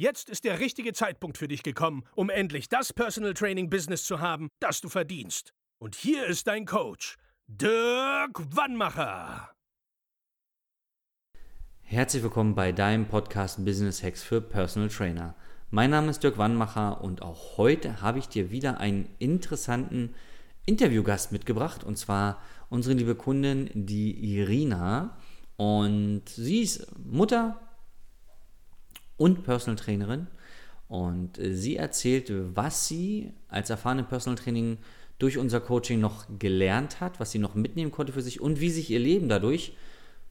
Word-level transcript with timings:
Jetzt 0.00 0.30
ist 0.30 0.44
der 0.44 0.60
richtige 0.60 0.94
Zeitpunkt 0.94 1.36
für 1.36 1.46
dich 1.46 1.62
gekommen, 1.62 2.04
um 2.14 2.30
endlich 2.30 2.70
das 2.70 2.90
Personal 2.90 3.34
Training 3.34 3.68
Business 3.68 4.04
zu 4.04 4.18
haben, 4.18 4.48
das 4.58 4.80
du 4.80 4.88
verdienst. 4.88 5.52
Und 5.78 5.94
hier 5.94 6.24
ist 6.24 6.46
dein 6.46 6.64
Coach, 6.64 7.18
Dirk 7.46 8.40
Wannmacher. 8.56 9.50
Herzlich 11.82 12.22
willkommen 12.22 12.54
bei 12.54 12.72
deinem 12.72 13.08
Podcast 13.08 13.62
Business 13.62 14.02
Hacks 14.02 14.22
für 14.22 14.40
Personal 14.40 14.88
Trainer. 14.88 15.34
Mein 15.68 15.90
Name 15.90 16.08
ist 16.08 16.22
Dirk 16.22 16.38
Wannmacher 16.38 17.02
und 17.02 17.20
auch 17.20 17.58
heute 17.58 18.00
habe 18.00 18.20
ich 18.20 18.26
dir 18.26 18.50
wieder 18.50 18.80
einen 18.80 19.06
interessanten 19.18 20.14
Interviewgast 20.64 21.30
mitgebracht 21.30 21.84
und 21.84 21.98
zwar 21.98 22.40
unsere 22.70 22.94
liebe 22.94 23.16
Kundin, 23.16 23.68
die 23.74 24.38
Irina. 24.38 25.18
Und 25.58 26.22
sie 26.26 26.62
ist 26.62 26.86
Mutter 27.04 27.60
und 29.20 29.44
Personal 29.44 29.76
Trainerin 29.76 30.28
und 30.88 31.38
sie 31.40 31.76
erzählt, 31.76 32.32
was 32.56 32.88
sie 32.88 33.34
als 33.48 33.68
erfahrene 33.68 34.02
Personal 34.02 34.38
Training 34.38 34.78
durch 35.18 35.36
unser 35.36 35.60
Coaching 35.60 36.00
noch 36.00 36.26
gelernt 36.38 37.00
hat, 37.00 37.20
was 37.20 37.30
sie 37.30 37.38
noch 37.38 37.54
mitnehmen 37.54 37.90
konnte 37.90 38.14
für 38.14 38.22
sich 38.22 38.40
und 38.40 38.60
wie 38.60 38.70
sich 38.70 38.90
ihr 38.90 38.98
Leben 38.98 39.28
dadurch 39.28 39.76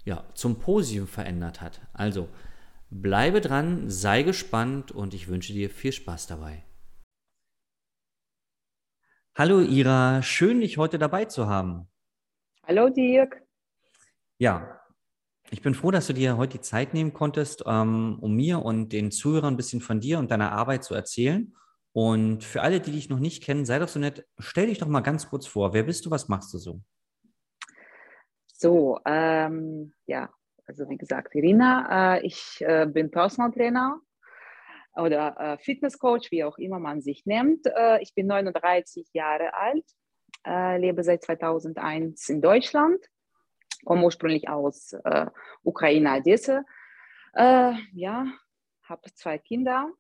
ja, 0.06 0.26
zum 0.34 0.58
Positiven 0.58 1.08
verändert 1.08 1.62
hat. 1.62 1.81
Also, 1.94 2.30
Bleibe 2.90 3.42
dran, 3.42 3.88
sei 3.92 4.23
gespannt 4.23 4.92
und 4.92 5.14
ich 5.14 5.28
wünsche 5.28 5.53
dir 5.53 5.70
viel 5.70 5.92
Spaß 5.92 6.26
dabei. 6.26 6.64
Hallo 9.36 9.62
Ira, 9.62 10.24
schön 10.24 10.62
dich 10.62 10.80
heute 10.80 10.98
dabei 10.98 11.26
zu 11.26 11.46
haben. 11.46 11.88
Hallo 12.64 12.90
Dirk. 12.90 13.44
Ja, 14.40 14.78
ich 15.52 15.61
bin 15.61 15.73
froh, 15.73 15.92
dass 15.92 16.08
du 16.08 16.14
dir 16.14 16.38
heute 16.38 16.58
die 16.58 16.61
Zeit 16.61 16.94
nehmen 16.94 17.14
konntest, 17.14 17.64
ähm, 17.66 18.17
um 18.22 18.36
mir 18.36 18.64
und 18.64 18.94
den 18.94 19.11
Zuhörern 19.11 19.53
ein 19.53 19.58
bisschen 19.58 19.81
von 19.81 20.00
dir 20.00 20.19
und 20.19 20.31
deiner 20.31 20.52
Arbeit 20.52 20.83
zu 20.83 20.94
erzählen. 20.94 21.56
Und 21.91 22.44
für 22.44 22.61
alle, 22.61 22.80
die 22.80 22.91
dich 22.91 23.09
noch 23.09 23.19
nicht 23.19 23.44
kennen, 23.44 23.66
sei 23.66 23.80
doch 23.80 23.88
so 23.88 24.00
nett, 24.00 24.28
stell 24.38 24.67
dich 24.67 24.78
doch 24.78 24.88
mal 24.88 25.02
ganz 25.02 25.28
kurz 25.30 25.47
vor. 25.47 25.73
Wer 25.73 25.83
bist 25.83 26.06
du, 26.06 26.11
was 26.11 26.28
machst 26.28 26.53
du 26.53 26.59
so? 26.59 26.81
So, 28.53 29.00
ähm, 29.06 29.94
ja, 30.06 30.30
also 30.66 30.88
wie 30.89 30.97
gesagt, 30.97 31.33
Irina, 31.33 32.17
äh, 32.17 32.25
ich 32.25 32.58
äh, 32.59 32.86
bin 32.86 33.09
Personal 33.09 33.52
Trainer 33.52 34.00
oder 34.95 35.36
äh, 35.39 35.58
Fitnesscoach, 35.58 36.30
wie 36.30 36.44
auch 36.44 36.58
immer 36.58 36.78
man 36.78 37.02
sich 37.02 37.25
nennt. 37.25 37.66
Äh, 37.66 38.02
ich 38.02 38.13
bin 38.13 38.28
39 38.28 39.08
Jahre 39.13 39.53
alt, 39.53 39.86
äh, 40.45 40.78
lebe 40.78 41.03
seit 41.03 41.23
2001 41.23 42.30
in 42.30 42.41
Deutschland, 42.41 43.00
komme 43.85 44.03
ursprünglich 44.03 44.49
aus 44.49 44.94
äh, 45.03 45.27
Ukraine, 45.63 46.17
Odessa. 46.17 46.63
ja, 47.35 48.25
habe 48.83 49.13
zwei 49.13 49.38
Kinder 49.38 49.91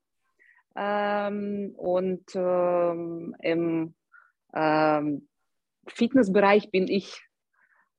ähm, 0.75 1.73
und 1.77 2.23
ähm, 2.35 3.35
im 3.41 3.93
ähm, 4.53 5.27
Fitnessbereich 5.87 6.71
bin 6.71 6.87
ich 6.87 7.21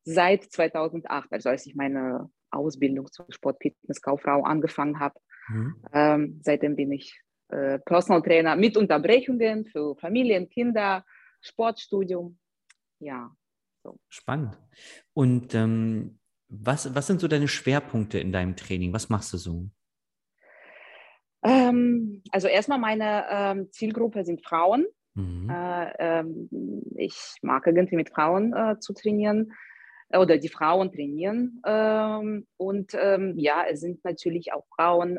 seit 0.05 0.45
2008, 0.45 1.33
also 1.33 1.49
als 1.51 1.67
ich 1.67 1.75
meine 1.75 2.31
Ausbildung 2.51 3.11
zur 3.13 3.27
Sportfitnesskauffrau 3.29 4.43
angefangen 4.43 4.99
habe. 4.99 5.21
Mhm. 5.49 5.83
Ähm, 5.93 6.41
seitdem 6.43 6.77
bin 6.77 6.93
ich 6.93 7.21
äh, 7.49 7.79
Personal 7.81 8.23
Trainer 8.23 8.57
mit 8.57 8.77
Unterbrechungen 8.77 9.67
für 9.67 9.97
Familien, 9.97 10.49
Kinder, 10.49 11.05
Sportstudium. 11.41 12.39
Ja. 12.99 13.35
So. 13.83 13.99
Spannend. 14.09 14.59
Und 15.15 15.55
ähm, 15.55 16.19
was, 16.49 16.95
was 16.95 17.07
sind 17.07 17.21
so 17.21 17.29
deine 17.29 17.49
Schwerpunkte 17.49 18.19
in 18.19 18.33
deinem 18.33 18.57
Training? 18.57 18.93
Was 18.93 19.09
machst 19.09 19.33
du 19.33 19.39
so? 19.39 19.71
Ähm, 21.43 22.23
also 22.31 22.49
erstmal 22.49 22.79
meine 22.79 23.25
ähm, 23.31 23.73
Zielgruppe 23.73 24.25
sind 24.25 24.45
Frauen. 24.45 24.87
Mhm. 25.15 25.49
Äh, 25.49 25.93
ähm, 25.99 26.49
ich 26.97 27.37
mag 27.43 27.67
irgendwie 27.67 27.97
mit 27.97 28.11
Frauen 28.11 28.53
äh, 28.53 28.79
zu 28.79 28.93
trainieren 28.93 29.53
oder 30.11 30.39
die 30.39 30.49
Frauen 30.49 30.93
trainieren. 30.93 31.63
Ähm, 31.65 32.47
und 32.57 32.93
ähm, 32.95 33.39
ja, 33.39 33.65
es 33.71 33.81
sind 33.81 34.05
natürlich 34.05 34.53
auch 34.53 34.67
Frauen 34.75 35.19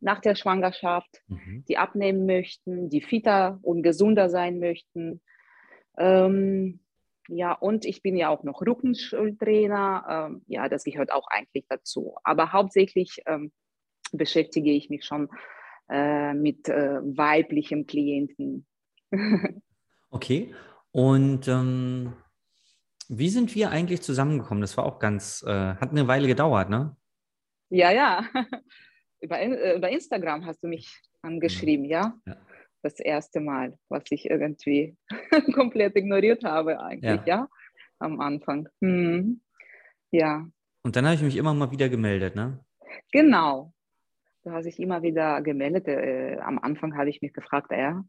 nach 0.00 0.20
der 0.20 0.34
Schwangerschaft, 0.34 1.22
mhm. 1.28 1.64
die 1.66 1.78
abnehmen 1.78 2.26
möchten, 2.26 2.90
die 2.90 3.00
fitter 3.00 3.58
und 3.62 3.82
gesunder 3.82 4.28
sein 4.28 4.58
möchten. 4.58 5.22
Ähm, 5.96 6.80
ja, 7.28 7.52
und 7.52 7.84
ich 7.84 8.02
bin 8.02 8.16
ja 8.16 8.28
auch 8.28 8.42
noch 8.44 8.60
Rückenschultrainer. 8.60 10.28
Ähm, 10.30 10.42
ja, 10.46 10.68
das 10.68 10.84
gehört 10.84 11.12
auch 11.12 11.26
eigentlich 11.28 11.66
dazu. 11.68 12.16
Aber 12.24 12.52
hauptsächlich 12.52 13.22
ähm, 13.26 13.52
beschäftige 14.12 14.70
ich 14.70 14.90
mich 14.90 15.04
schon 15.04 15.28
äh, 15.88 16.34
mit 16.34 16.68
äh, 16.68 17.00
weiblichen 17.02 17.86
Klienten. 17.86 18.66
okay. 20.10 20.54
Und 20.92 21.48
wie 23.08 23.28
sind 23.28 23.54
wir 23.54 23.70
eigentlich 23.70 24.02
zusammengekommen? 24.02 24.60
Das 24.60 24.76
war 24.76 24.86
auch 24.86 24.98
ganz, 24.98 25.42
äh, 25.46 25.74
hat 25.74 25.90
eine 25.90 26.08
Weile 26.08 26.26
gedauert, 26.26 26.70
ne? 26.70 26.96
Ja, 27.68 27.90
ja. 27.90 28.24
über, 29.20 29.40
äh, 29.40 29.76
über 29.76 29.90
Instagram 29.90 30.46
hast 30.46 30.62
du 30.62 30.68
mich 30.68 31.02
angeschrieben, 31.22 31.84
ja? 31.84 32.14
ja? 32.26 32.36
Das 32.84 33.00
erste 33.00 33.40
Mal, 33.40 33.78
was 33.88 34.02
ich 34.10 34.28
irgendwie 34.28 34.94
komplett 35.54 35.96
ignoriert 35.96 36.44
habe, 36.44 36.80
eigentlich, 36.80 37.24
ja? 37.24 37.38
ja? 37.38 37.48
Am 37.98 38.20
Anfang. 38.20 38.68
Hm. 38.82 39.40
Ja. 40.10 40.46
Und 40.82 40.94
dann 40.94 41.06
habe 41.06 41.14
ich 41.14 41.22
mich 41.22 41.36
immer 41.38 41.54
mal 41.54 41.70
wieder 41.70 41.88
gemeldet, 41.88 42.36
ne? 42.36 42.62
Genau. 43.10 43.72
Du 44.42 44.50
hast 44.50 44.66
dich 44.66 44.78
immer 44.78 45.02
wieder 45.02 45.40
gemeldet. 45.40 45.88
Äh, 45.88 46.36
am 46.40 46.58
Anfang 46.58 46.94
habe 46.94 47.08
ich 47.08 47.22
mich 47.22 47.32
gefragt, 47.32 47.70
ja, 47.70 48.04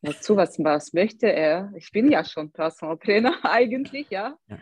dazu, 0.00 0.34
was, 0.34 0.58
was 0.60 0.94
möchte 0.94 1.30
er? 1.30 1.70
Ich 1.76 1.92
bin 1.92 2.10
ja 2.10 2.24
schon 2.24 2.52
Personal 2.52 2.96
Trainer 2.96 3.34
eigentlich, 3.42 4.08
ja. 4.08 4.34
ja. 4.48 4.58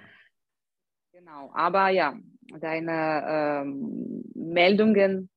Genau, 1.12 1.52
aber 1.54 1.90
ja, 1.90 2.18
deine 2.60 3.62
ähm, 3.62 4.24
Meldungen, 4.34 5.30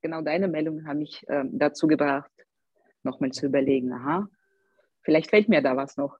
genau 0.00 0.22
deine 0.22 0.48
Meldungen 0.48 0.86
haben 0.86 1.00
mich 1.00 1.22
ähm, 1.28 1.50
dazu 1.52 1.86
gebracht, 1.86 2.31
nochmal 3.04 3.30
zu 3.30 3.46
überlegen, 3.46 3.92
aha, 3.92 4.28
vielleicht 5.02 5.30
fällt 5.30 5.48
mir 5.48 5.62
da 5.62 5.76
was 5.76 5.96
noch. 5.96 6.18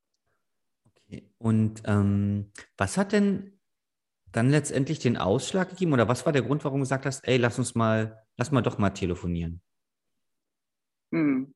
Okay, 0.87 1.29
und 1.39 1.83
ähm, 1.87 2.51
was 2.77 2.97
hat 2.97 3.13
denn 3.13 3.59
dann 4.33 4.51
letztendlich 4.51 4.99
den 4.99 5.17
Ausschlag 5.17 5.71
gegeben 5.71 5.93
oder 5.93 6.09
was 6.09 6.25
war 6.25 6.33
der 6.33 6.43
Grund, 6.43 6.65
warum 6.65 6.81
du 6.81 6.85
gesagt 6.85 7.07
hast, 7.07 7.27
ey, 7.29 7.37
lass 7.37 7.59
uns 7.59 7.75
mal, 7.75 8.25
lass 8.37 8.51
mal 8.51 8.63
doch 8.63 8.79
mal 8.79 8.91
telefonieren? 8.91 9.61
Hm. 11.13 11.55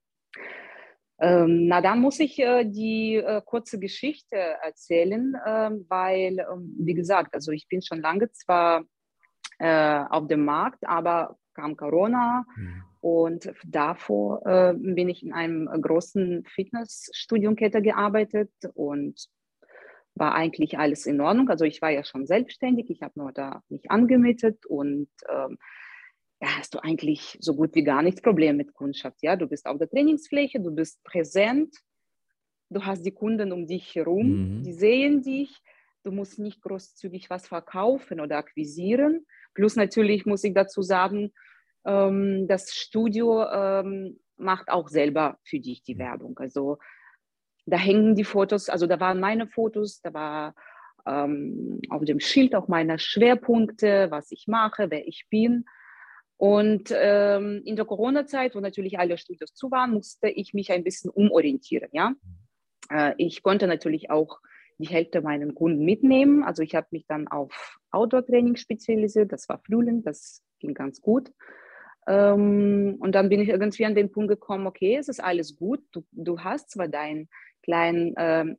Ähm, 1.19 1.66
na, 1.69 1.81
dann 1.81 2.00
muss 2.00 2.20
ich 2.20 2.38
äh, 2.38 2.64
die 2.64 3.14
äh, 3.16 3.41
kurze 3.43 3.78
Geschichte 3.78 4.37
erzählen, 4.37 5.34
äh, 5.34 5.70
weil, 5.88 6.38
ähm, 6.41 6.75
wie 6.78 6.93
gesagt, 6.93 7.34
also 7.34 7.53
ich 7.53 7.66
bin 7.69 7.81
schon 7.81 8.03
lange 8.03 8.31
zwar 8.32 8.84
äh, 9.58 10.04
auf 10.10 10.26
dem 10.28 10.44
Markt, 10.44 10.87
aber 10.87 11.38
kam 11.54 11.75
Corona 11.75 12.44
mhm. 12.54 12.82
Und 13.06 13.53
davor 13.65 14.44
äh, 14.47 14.75
bin 14.76 15.08
ich 15.08 15.23
in 15.23 15.32
einem 15.32 15.69
großen 15.69 16.44
Fitnessstudiumkette 16.44 17.81
gearbeitet 17.81 18.50
und 18.75 19.29
war 20.17 20.35
eigentlich 20.35 20.76
alles 20.76 21.06
in 21.06 21.20
Ordnung. 21.20 21.49
Also 21.49 21.64
ich 21.64 21.81
war 21.81 21.91
ja 21.91 22.03
schon 22.03 22.26
selbstständig, 22.26 22.91
ich 22.91 23.03
habe 23.03 23.17
nur 23.17 23.31
da 23.31 23.62
mich 23.69 23.93
angemietet 23.93 24.67
und 24.67 25.06
ähm, 25.29 25.56
ja, 26.41 26.49
hast 26.58 26.75
du 26.75 26.81
eigentlich 26.82 27.38
so 27.41 27.55
gut 27.55 27.76
wie 27.76 27.85
gar 27.85 28.03
nichts 28.03 28.23
Problem 28.23 28.56
mit 28.56 28.75
Kundschaft. 28.75 29.19
Ja, 29.23 29.37
du 29.37 29.47
bist 29.47 29.67
auf 29.67 29.79
der 29.79 29.88
Trainingsfläche, 29.88 30.58
du 30.58 30.75
bist 30.75 31.00
präsent, 31.05 31.76
du 32.70 32.85
hast 32.85 33.06
die 33.06 33.14
Kunden 33.14 33.53
um 33.53 33.69
dich 33.69 33.94
herum, 33.94 34.58
mhm. 34.58 34.62
die 34.64 34.73
sehen 34.73 35.23
dich, 35.23 35.56
du 36.03 36.11
musst 36.11 36.41
nicht 36.41 36.61
großzügig 36.61 37.31
was 37.31 37.47
verkaufen 37.47 38.19
oder 38.19 38.38
akquisieren. 38.38 39.26
Plus 39.55 39.76
natürlich 39.76 40.26
muss 40.26 40.43
ich 40.43 40.55
dazu 40.55 40.82
sagen, 40.82 41.31
ähm, 41.87 42.47
das 42.49 42.75
Studio 42.75 43.44
ähm, 43.44 44.21
macht 44.37 44.69
auch 44.69 44.88
selber 44.88 45.38
für 45.44 45.61
dich 45.61 45.83
die 45.83 45.99
Werbung. 45.99 46.38
Also 46.38 46.79
da 47.65 47.77
hängen 47.77 48.15
die 48.15 48.25
Fotos, 48.25 48.69
also 48.69 48.87
da 48.87 49.00
waren 49.00 49.21
meine 49.21 49.47
Fotos, 49.47 50.00
da 50.00 50.12
war 50.12 50.55
ähm, 51.06 51.81
auf 51.88 52.05
dem 52.05 52.21
Schild 52.21 52.55
auch 52.55 52.69
meine 52.69 52.99
Schwerpunkte, 52.99 54.09
was 54.11 54.31
ich 54.33 54.47
mache, 54.47 54.91
wer 54.91 55.06
ich 55.06 55.27
bin. 55.31 55.65
Und 56.37 56.93
ähm, 56.94 57.62
in 57.65 57.77
der 57.77 57.87
Corona-Zeit, 57.87 58.55
wo 58.55 58.61
natürlich 58.61 58.99
alle 58.99 59.17
Studios 59.17 59.55
zu 59.55 59.71
waren, 59.71 59.93
musste 59.93 60.29
ich 60.29 60.53
mich 60.53 60.71
ein 60.71 60.85
bisschen 60.85 61.11
umorientieren. 61.11 61.89
Ja? 61.93 62.12
Äh, 62.91 63.15
ich 63.17 63.43
konnte 63.43 63.67
natürlich 63.67 64.11
auch 64.11 64.41
die 64.79 64.89
Hälfte 64.89 65.23
meinen 65.23 65.55
Kunden 65.55 65.85
mitnehmen. 65.85 66.44
Also 66.44 66.62
ich 66.62 66.75
habe 66.75 66.89
mich 66.91 67.06
dann 67.06 67.29
auf 67.29 67.79
Outdoor-Training 67.91 68.56
spezialisiert. 68.56 69.32
Das 69.32 69.49
war 69.49 69.59
Flühlen, 69.61 70.03
das 70.03 70.43
ging 70.59 70.75
ganz 70.75 71.00
gut. 71.00 71.32
Ähm, 72.06 72.97
und 73.00 73.12
dann 73.14 73.29
bin 73.29 73.41
ich 73.41 73.49
irgendwie 73.49 73.85
an 73.85 73.94
den 73.94 74.12
Punkt 74.12 74.29
gekommen, 74.29 74.67
okay, 74.67 74.97
es 74.97 75.08
ist 75.08 75.23
alles 75.23 75.56
gut. 75.56 75.81
Du, 75.93 76.05
du 76.12 76.41
hast 76.41 76.70
zwar 76.70 76.88
deinen 76.88 77.29
kleinen 77.62 78.14
ähm, 78.17 78.56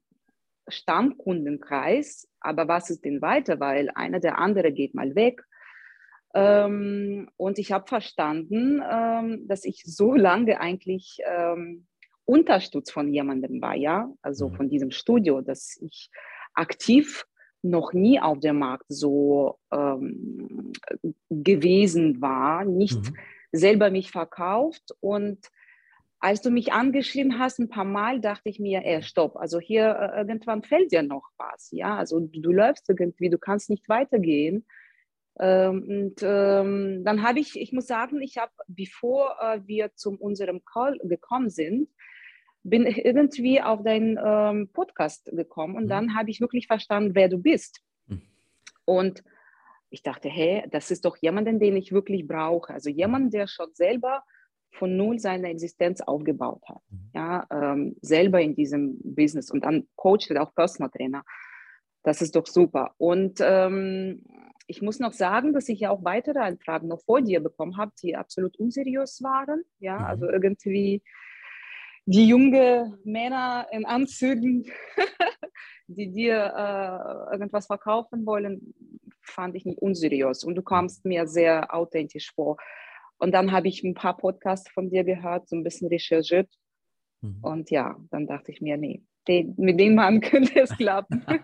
Stammkundenkreis, 0.67 2.27
aber 2.41 2.67
was 2.67 2.89
ist 2.89 3.05
denn 3.05 3.21
weiter? 3.21 3.59
Weil 3.59 3.89
einer 3.95 4.19
der 4.19 4.37
andere 4.37 4.71
geht 4.71 4.93
mal 4.93 5.15
weg. 5.15 5.43
Ähm, 6.33 7.29
und 7.37 7.57
ich 7.57 7.71
habe 7.71 7.87
verstanden, 7.87 8.81
ähm, 8.89 9.47
dass 9.47 9.63
ich 9.63 9.83
so 9.85 10.13
lange 10.13 10.59
eigentlich 10.59 11.19
ähm, 11.25 11.87
unterstützt 12.25 12.91
von 12.91 13.13
jemandem 13.13 13.61
war, 13.61 13.75
ja, 13.75 14.11
also 14.21 14.49
mhm. 14.49 14.55
von 14.55 14.69
diesem 14.69 14.91
Studio, 14.91 15.39
dass 15.41 15.77
ich 15.81 16.09
aktiv 16.53 17.25
noch 17.61 17.93
nie 17.93 18.19
auf 18.19 18.39
dem 18.39 18.59
Markt 18.59 18.85
so 18.89 19.57
ähm, 19.71 20.73
gewesen 21.29 22.21
war, 22.21 22.65
nicht 22.65 23.11
mhm. 23.11 23.17
Selber 23.57 23.91
mich 23.91 24.11
verkauft 24.11 24.91
und 24.99 25.39
als 26.19 26.41
du 26.41 26.49
mich 26.49 26.73
angeschrieben 26.73 27.37
hast, 27.37 27.59
ein 27.59 27.69
paar 27.69 27.85
Mal, 27.85 28.19
dachte 28.19 28.49
ich 28.49 28.59
mir, 28.59 28.83
ey, 28.83 29.03
stopp, 29.03 29.35
also 29.35 29.59
hier 29.59 29.95
äh, 29.95 30.17
irgendwann 30.17 30.63
fällt 30.63 30.91
dir 30.91 31.03
noch 31.03 31.29
was, 31.37 31.69
ja, 31.71 31.95
also 31.95 32.19
du, 32.19 32.41
du 32.41 32.51
läufst 32.51 32.89
irgendwie, 32.89 33.29
du 33.29 33.37
kannst 33.37 33.69
nicht 33.69 33.87
weitergehen. 33.87 34.65
Ähm, 35.39 35.83
und 35.87 36.23
ähm, 36.23 37.03
dann 37.03 37.21
habe 37.21 37.39
ich, 37.39 37.59
ich 37.59 37.71
muss 37.71 37.85
sagen, 37.85 38.21
ich 38.21 38.37
habe, 38.37 38.51
bevor 38.67 39.37
äh, 39.39 39.59
wir 39.65 39.93
zu 39.93 40.17
unserem 40.17 40.65
Call 40.65 40.97
gekommen 41.03 41.51
sind, 41.51 41.89
bin 42.63 42.87
ich 42.87 43.05
irgendwie 43.05 43.61
auf 43.61 43.83
deinen 43.83 44.19
ähm, 44.23 44.69
Podcast 44.73 45.25
gekommen 45.25 45.75
und 45.75 45.85
mhm. 45.85 45.89
dann 45.89 46.15
habe 46.15 46.31
ich 46.31 46.41
wirklich 46.41 46.65
verstanden, 46.67 47.13
wer 47.13 47.29
du 47.29 47.37
bist. 47.37 47.81
Mhm. 48.07 48.23
Und 48.85 49.23
ich 49.89 50.03
dachte, 50.03 50.29
hey, 50.29 50.65
das 50.71 50.91
ist 50.91 51.05
doch 51.05 51.17
jemanden, 51.17 51.59
den 51.59 51.75
ich 51.77 51.91
wirklich 51.91 52.27
brauche. 52.27 52.73
Also 52.73 52.89
jemand, 52.89 53.33
der 53.33 53.47
schon 53.47 53.73
selber 53.73 54.23
von 54.71 54.95
null 54.95 55.19
seine 55.19 55.49
Existenz 55.49 56.01
aufgebaut 56.01 56.63
hat. 56.67 56.81
Mhm. 56.89 57.09
Ja, 57.13 57.47
ähm, 57.51 57.95
selber 58.01 58.41
in 58.41 58.55
diesem 58.55 58.99
Business 59.03 59.49
und 59.49 59.63
dann 59.63 59.87
Coach 59.95 60.29
und 60.29 60.37
auch 60.37 60.53
Personal 60.53 60.91
Trainer. 60.91 61.23
Das 62.03 62.21
ist 62.21 62.35
doch 62.35 62.45
super. 62.45 62.93
Und 62.97 63.39
ähm, 63.41 64.23
ich 64.67 64.81
muss 64.81 64.99
noch 64.99 65.13
sagen, 65.13 65.53
dass 65.53 65.69
ich 65.69 65.79
ja 65.79 65.89
auch 65.89 66.03
weitere 66.03 66.39
Anfragen 66.39 66.89
noch 66.89 67.01
vor 67.01 67.21
dir 67.21 67.39
bekommen 67.39 67.77
habe, 67.77 67.93
die 68.01 68.15
absolut 68.15 68.57
unseriös 68.57 69.23
waren. 69.23 69.63
Ja, 69.79 69.99
mhm. 69.99 70.05
also 70.05 70.29
irgendwie 70.29 71.01
die 72.05 72.27
junge 72.27 72.97
Männer 73.03 73.67
in 73.71 73.85
Anzügen, 73.85 74.65
die 75.87 76.11
dir 76.11 76.53
äh, 76.55 77.33
irgendwas 77.33 77.67
verkaufen 77.67 78.25
wollen, 78.25 78.73
fand 79.27 79.55
ich 79.55 79.65
nicht 79.65 79.79
unseriös. 79.79 80.43
Und 80.43 80.55
du 80.55 80.61
kommst 80.61 81.05
mir 81.05 81.27
sehr 81.27 81.73
authentisch 81.73 82.31
vor. 82.33 82.57
Und 83.17 83.31
dann 83.33 83.51
habe 83.51 83.67
ich 83.67 83.83
ein 83.83 83.93
paar 83.93 84.17
Podcasts 84.17 84.69
von 84.69 84.89
dir 84.89 85.03
gehört, 85.03 85.49
so 85.49 85.55
ein 85.55 85.63
bisschen 85.63 85.87
recherchiert. 85.87 86.49
Mhm. 87.21 87.39
Und 87.41 87.71
ja, 87.71 87.97
dann 88.11 88.27
dachte 88.27 88.51
ich 88.51 88.61
mir, 88.61 88.77
nee, 88.77 89.03
den, 89.27 89.55
mit 89.57 89.79
dem 89.79 89.95
Mann 89.95 90.21
könnte 90.21 90.59
es 90.59 90.75
klappen. 90.77 91.23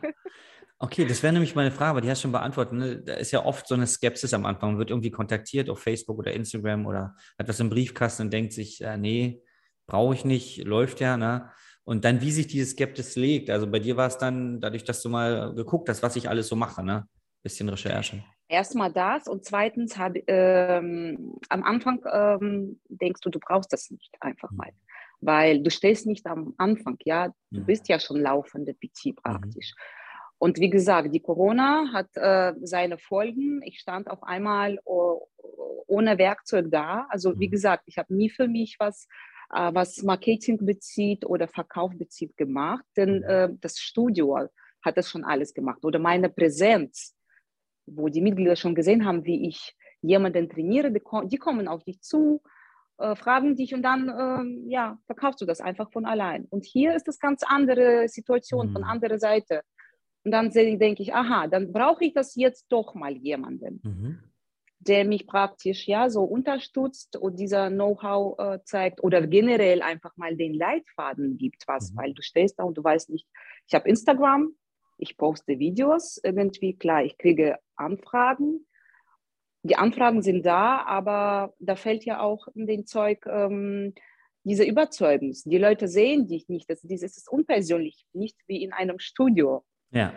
Okay, 0.80 1.06
das 1.06 1.24
wäre 1.24 1.31
nämlich 1.31 1.56
meine 1.56 1.71
Frage, 1.71 1.91
aber 1.91 2.01
die 2.01 2.09
hast 2.09 2.19
du 2.19 2.24
schon 2.24 2.33
beantwortet. 2.33 2.74
Ne? 2.74 2.97
Da 2.97 3.13
ist 3.13 3.31
ja 3.31 3.45
oft 3.45 3.65
so 3.69 3.74
eine 3.74 3.88
Skepsis 3.88 4.33
am 4.33 4.45
Anfang. 4.45 4.71
Man 4.71 4.79
wird 4.79 4.89
irgendwie 4.89 5.12
kontaktiert 5.12 5.69
auf 5.69 5.79
Facebook 5.79 6.18
oder 6.19 6.33
Instagram 6.33 6.86
oder 6.86 7.15
hat 7.39 7.47
was 7.47 7.62
im 7.62 7.69
Briefkasten 7.69 8.24
und 8.24 8.33
denkt 8.33 8.51
sich, 8.51 8.81
äh, 8.81 8.97
nee, 8.97 9.41
brauche 9.88 10.13
ich 10.13 10.25
nicht, 10.25 10.65
läuft 10.65 11.00
ja, 11.00 11.15
ne? 11.15 11.50
Und 11.86 12.03
dann, 12.03 12.19
wie 12.19 12.31
sich 12.31 12.47
diese 12.47 12.69
Skeptis 12.69 13.15
legt. 13.15 13.50
Also 13.50 13.65
bei 13.65 13.79
dir 13.79 13.95
war 13.95 14.07
es 14.07 14.18
dann, 14.18 14.59
dadurch, 14.59 14.83
dass 14.83 15.01
du 15.01 15.07
mal 15.07 15.53
geguckt 15.56 15.88
hast, 15.88 16.03
was 16.03 16.18
ich 16.18 16.27
alles 16.27 16.50
so 16.50 16.57
mache, 16.57 16.83
ne? 16.83 17.07
Bisschen 17.43 17.69
Recherche. 17.69 18.23
Erstmal 18.47 18.91
das 18.91 19.27
und 19.27 19.45
zweitens 19.45 19.97
hab, 19.97 20.13
ähm, 20.27 21.35
am 21.49 21.63
Anfang 21.63 22.01
ähm, 22.11 22.79
denkst 22.87 23.21
du, 23.21 23.29
du 23.29 23.39
brauchst 23.39 23.73
das 23.73 23.91
nicht 23.91 24.15
einfach 24.21 24.51
mhm. 24.51 24.57
mal, 24.57 24.71
weil 25.21 25.61
du 25.61 25.69
stehst 25.69 26.05
nicht 26.05 26.25
am 26.25 26.53
Anfang, 26.57 26.97
ja, 27.03 27.33
du 27.51 27.61
mhm. 27.61 27.65
bist 27.65 27.89
ja 27.89 27.99
schon 27.99 28.21
laufende 28.21 28.73
PT 28.73 29.15
praktisch. 29.15 29.73
Mhm. 29.75 30.03
Und 30.39 30.59
wie 30.59 30.69
gesagt, 30.69 31.13
die 31.13 31.21
Corona 31.21 31.91
hat 31.93 32.09
äh, 32.15 32.53
seine 32.63 32.97
Folgen. 32.97 33.61
Ich 33.63 33.79
stand 33.79 34.09
auf 34.09 34.23
einmal 34.23 34.79
oh, 34.83 35.27
ohne 35.87 36.17
Werkzeug 36.17 36.65
da. 36.69 37.07
Also 37.09 37.39
wie 37.39 37.47
mhm. 37.47 37.51
gesagt, 37.51 37.83
ich 37.87 37.97
habe 37.97 38.13
nie 38.13 38.29
für 38.29 38.47
mich 38.47 38.75
was 38.79 39.07
äh, 39.53 39.73
was 39.73 40.01
Marketing 40.03 40.65
bezieht 40.65 41.25
oder 41.25 41.47
Verkauf 41.47 41.91
bezieht, 41.95 42.35
gemacht, 42.37 42.83
denn 42.97 43.17
mhm. 43.17 43.23
äh, 43.23 43.49
das 43.61 43.79
Studio 43.79 44.49
hat 44.83 44.97
das 44.97 45.09
schon 45.09 45.23
alles 45.23 45.53
gemacht. 45.53 45.85
Oder 45.85 45.99
meine 45.99 46.29
Präsenz, 46.29 47.15
wo 47.85 48.09
die 48.09 48.21
Mitglieder 48.21 48.56
schon 48.56 48.75
gesehen 48.75 49.06
haben, 49.06 49.25
wie 49.25 49.47
ich 49.47 49.75
jemanden 50.01 50.50
trainiere, 50.50 50.91
die, 50.91 51.38
kommen 51.38 51.68
auf 51.68 51.83
dich 51.83 52.01
zu, 52.01 52.41
äh, 52.97 53.15
fragen 53.15 53.56
dich 53.56 53.74
und 53.74 53.81
dann 53.83 54.09
äh, 54.09 54.69
ja, 54.69 54.97
verkaufst 55.06 55.41
du 55.41 55.45
das 55.45 55.62
einfach 55.62 55.91
von 55.91 56.06
allein. 56.06 56.45
Und 56.50 56.65
hier 56.65 56.95
ist 56.95 57.07
das 57.07 57.19
ganz 57.19 57.44
andere 57.44 58.07
Situation 58.07 58.69
mhm. 58.69 58.74
von 58.74 58.83
anderer 58.83 59.18
Seite. 59.18 59.62
Und 60.25 60.31
dann 60.31 60.51
denke 60.51 61.03
ich, 61.03 61.13
aha, 61.13 61.47
dann 61.47 61.74
brauche 61.74 62.06
ich 62.06 62.13
das 62.13 62.35
jetzt 62.35 62.65
doch 62.69 62.95
mal 62.95 63.15
jemanden. 63.15 63.81
Mhm 63.83 64.19
der 64.88 65.06
mich 65.06 65.27
praktisch 65.27 65.88
ja 65.88 66.09
so 66.09 66.24
unterstützt 66.24 67.15
und 67.15 67.39
dieser 67.39 67.69
Know-how 67.69 68.38
äh, 68.38 68.59
zeigt 68.65 69.03
oder 69.03 69.25
generell 69.25 69.81
einfach 69.81 70.15
mal 70.18 70.36
den 70.36 70.53
Leitfaden 70.53 71.38
gibt, 71.38 71.63
was, 71.68 71.91
mhm. 71.91 71.97
weil 71.97 72.13
du 72.13 72.21
stehst 72.21 72.59
da 72.59 72.63
und 72.63 72.77
du 72.77 72.83
weißt 72.83 73.09
nicht, 73.09 73.27
ich 73.68 73.75
habe 73.75 73.88
Instagram, 73.88 74.53
ich 74.97 75.18
poste 75.18 75.59
Videos 75.59 76.19
irgendwie, 76.24 76.75
klar, 76.75 77.03
ich 77.03 77.18
kriege 77.18 77.57
Anfragen. 77.75 78.65
Die 79.63 79.75
Anfragen 79.75 80.21
sind 80.21 80.45
da, 80.45 80.83
aber 80.83 81.53
da 81.59 81.75
fällt 81.75 82.03
ja 82.05 82.19
auch 82.19 82.47
in 82.53 82.67
den 82.67 82.85
Zeug 82.85 83.25
ähm, 83.27 83.93
diese 84.43 84.65
Überzeugung. 84.65 85.33
Die 85.45 85.57
Leute 85.57 85.87
sehen 85.87 86.27
dich 86.27 86.49
nicht, 86.49 86.69
das, 86.69 86.81
dieses 86.81 87.17
ist 87.17 87.29
unpersönlich, 87.29 88.05
nicht 88.13 88.37
wie 88.47 88.61
in 88.61 88.73
einem 88.73 88.99
Studio. 88.99 89.63
Ja. 89.91 90.13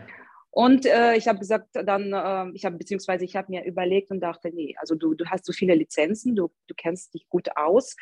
Und 0.50 0.86
äh, 0.86 1.16
ich 1.16 1.28
habe 1.28 1.38
gesagt, 1.38 1.68
dann, 1.74 2.12
äh, 2.12 2.50
ich 2.54 2.64
habe, 2.64 2.76
beziehungsweise 2.76 3.24
ich 3.24 3.36
habe 3.36 3.50
mir 3.50 3.64
überlegt 3.64 4.10
und 4.10 4.20
dachte, 4.20 4.50
nee, 4.50 4.74
also 4.78 4.94
du, 4.94 5.14
du 5.14 5.26
hast 5.26 5.44
so 5.44 5.52
viele 5.52 5.74
Lizenzen, 5.74 6.34
du, 6.34 6.48
du 6.66 6.74
kennst 6.74 7.14
dich 7.14 7.28
gut 7.28 7.56
aus 7.56 7.94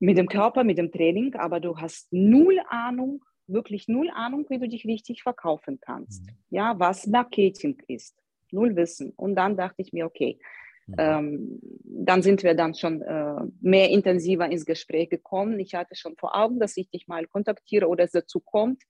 mit 0.00 0.18
dem 0.18 0.26
Körper, 0.26 0.64
mit 0.64 0.78
dem 0.78 0.90
Training, 0.90 1.34
aber 1.36 1.60
du 1.60 1.78
hast 1.78 2.12
null 2.12 2.60
Ahnung, 2.68 3.22
wirklich 3.46 3.86
null 3.86 4.10
Ahnung, 4.10 4.46
wie 4.48 4.58
du 4.58 4.68
dich 4.68 4.84
richtig 4.84 5.22
verkaufen 5.22 5.78
kannst. 5.80 6.26
Mhm. 6.26 6.36
Ja, 6.50 6.78
was 6.78 7.06
Marketing 7.06 7.80
ist. 7.86 8.20
Null 8.52 8.76
Wissen. 8.76 9.12
Und 9.16 9.34
dann 9.36 9.56
dachte 9.56 9.82
ich 9.82 9.92
mir, 9.92 10.06
okay, 10.06 10.38
mhm. 10.86 10.94
ähm, 10.98 11.60
dann 11.84 12.22
sind 12.22 12.42
wir 12.42 12.54
dann 12.54 12.74
schon 12.74 13.02
äh, 13.02 13.40
mehr 13.60 13.90
intensiver 13.90 14.46
ins 14.50 14.66
Gespräch 14.66 15.10
gekommen. 15.10 15.58
Ich 15.60 15.74
hatte 15.74 15.94
schon 15.94 16.16
vor 16.16 16.36
Augen, 16.36 16.58
dass 16.60 16.76
ich 16.76 16.90
dich 16.90 17.08
mal 17.08 17.26
kontaktiere 17.26 17.88
oder 17.88 18.04
es 18.04 18.12
dazu 18.12 18.40
kommt. 18.40 18.82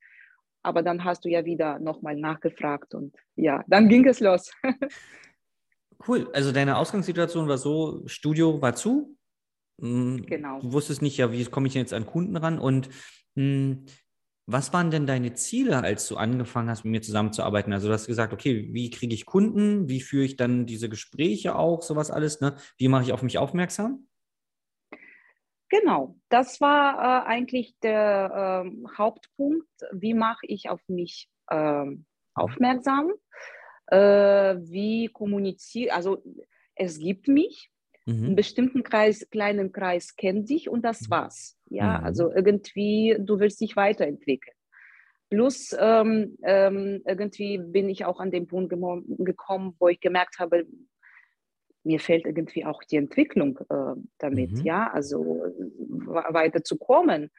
Aber 0.63 0.83
dann 0.83 1.05
hast 1.05 1.25
du 1.25 1.29
ja 1.29 1.45
wieder 1.45 1.79
nochmal 1.79 2.17
nachgefragt 2.17 2.95
und 2.95 3.17
ja, 3.35 3.65
dann 3.67 3.89
ging 3.89 4.07
es 4.07 4.21
los. 4.21 4.53
cool. 6.07 6.29
Also 6.35 6.53
deine 6.53 6.77
Ausgangssituation 6.77 7.49
war 7.49 7.57
so, 7.57 8.03
Studio 8.07 8.61
war 8.61 8.75
zu. 8.75 9.17
Hm, 9.81 10.27
genau. 10.27 10.61
Du 10.61 10.73
wusstest 10.73 11.01
nicht, 11.01 11.17
ja, 11.17 11.33
wie 11.33 11.45
komme 11.47 11.67
ich 11.67 11.75
jetzt 11.75 11.95
an 11.95 12.05
Kunden 12.05 12.37
ran 12.37 12.59
und 12.59 12.91
mh, 13.37 13.79
was 14.53 14.73
waren 14.73 14.91
denn 14.91 15.07
deine 15.07 15.35
Ziele, 15.35 15.83
als 15.83 16.09
du 16.09 16.17
angefangen 16.17 16.69
hast, 16.71 16.85
mit 16.85 16.93
mir 16.93 17.03
zusammenzuarbeiten? 17.03 17.73
Also 17.73 17.89
du 17.89 17.95
hast 17.95 18.07
gesagt, 18.07 18.33
okay, 18.33 18.69
wie 18.73 18.91
kriege 18.91 19.15
ich 19.15 19.27
Kunden? 19.27 19.89
Wie 19.89 20.01
führe 20.01 20.25
ich 20.25 20.37
dann 20.37 20.67
diese 20.67 20.89
Gespräche 20.89 21.57
auch? 21.57 21.83
Sowas 21.83 22.11
alles, 22.11 22.41
ne? 22.41 22.57
Wie 22.77 22.89
mache 22.89 23.05
ich 23.05 23.13
auf 23.13 23.23
mich 23.23 23.39
aufmerksam? 23.39 24.07
Genau, 25.69 26.17
das 26.29 26.61
war 26.61 27.25
äh, 27.25 27.29
eigentlich 27.29 27.77
der 27.83 28.65
äh, 28.67 28.89
Hauptpunkt. 28.99 29.69
Wie 29.93 30.15
mache 30.15 30.45
ich 30.47 30.69
auf 30.69 30.81
mich 30.89 31.29
äh, 31.49 31.87
aufmerksam? 32.35 33.13
Wie 33.93 35.09
kommuniziere, 35.09 35.93
also 35.93 36.23
es 36.77 37.01
gibt 37.01 37.27
mich, 37.27 37.73
mhm. 38.11 38.27
einen 38.27 38.37
bestimmten 38.37 38.83
Kreis, 38.83 39.29
kleinen 39.31 39.73
Kreis 39.73 40.17
kennt 40.17 40.49
dich 40.51 40.69
und 40.69 40.85
das 40.85 41.03
mhm. 41.03 41.11
war's. 41.11 41.59
Ja, 41.69 41.99
mhm. 41.99 42.05
also 42.05 42.33
irgendwie, 42.33 43.17
du 43.19 43.39
willst 43.39 43.61
dich 43.61 43.77
weiterentwickeln. 43.77 44.55
Plus 45.31 45.77
ähm, 45.79 46.37
ähm, 46.43 47.03
irgendwie 47.07 47.59
bin 47.59 47.89
ich 47.89 48.05
auch 48.05 48.19
an 48.19 48.33
den 48.33 48.49
Punkt 48.49 48.71
gekommen, 48.71 49.77
wo 49.79 49.87
ich 49.87 50.01
gemerkt 50.01 50.41
habe, 50.41 50.67
mir 51.85 52.01
fehlt 52.01 52.27
irgendwie 52.27 52.65
auch 52.65 52.83
die 52.83 52.97
Entwicklung 52.97 53.59
äh, 53.71 54.01
damit, 54.19 54.53
mhm. 54.53 54.65
ja, 54.65 54.91
also 54.93 55.43
weiter 56.19 56.63
zu 56.65 56.77
kommen. 56.77 57.31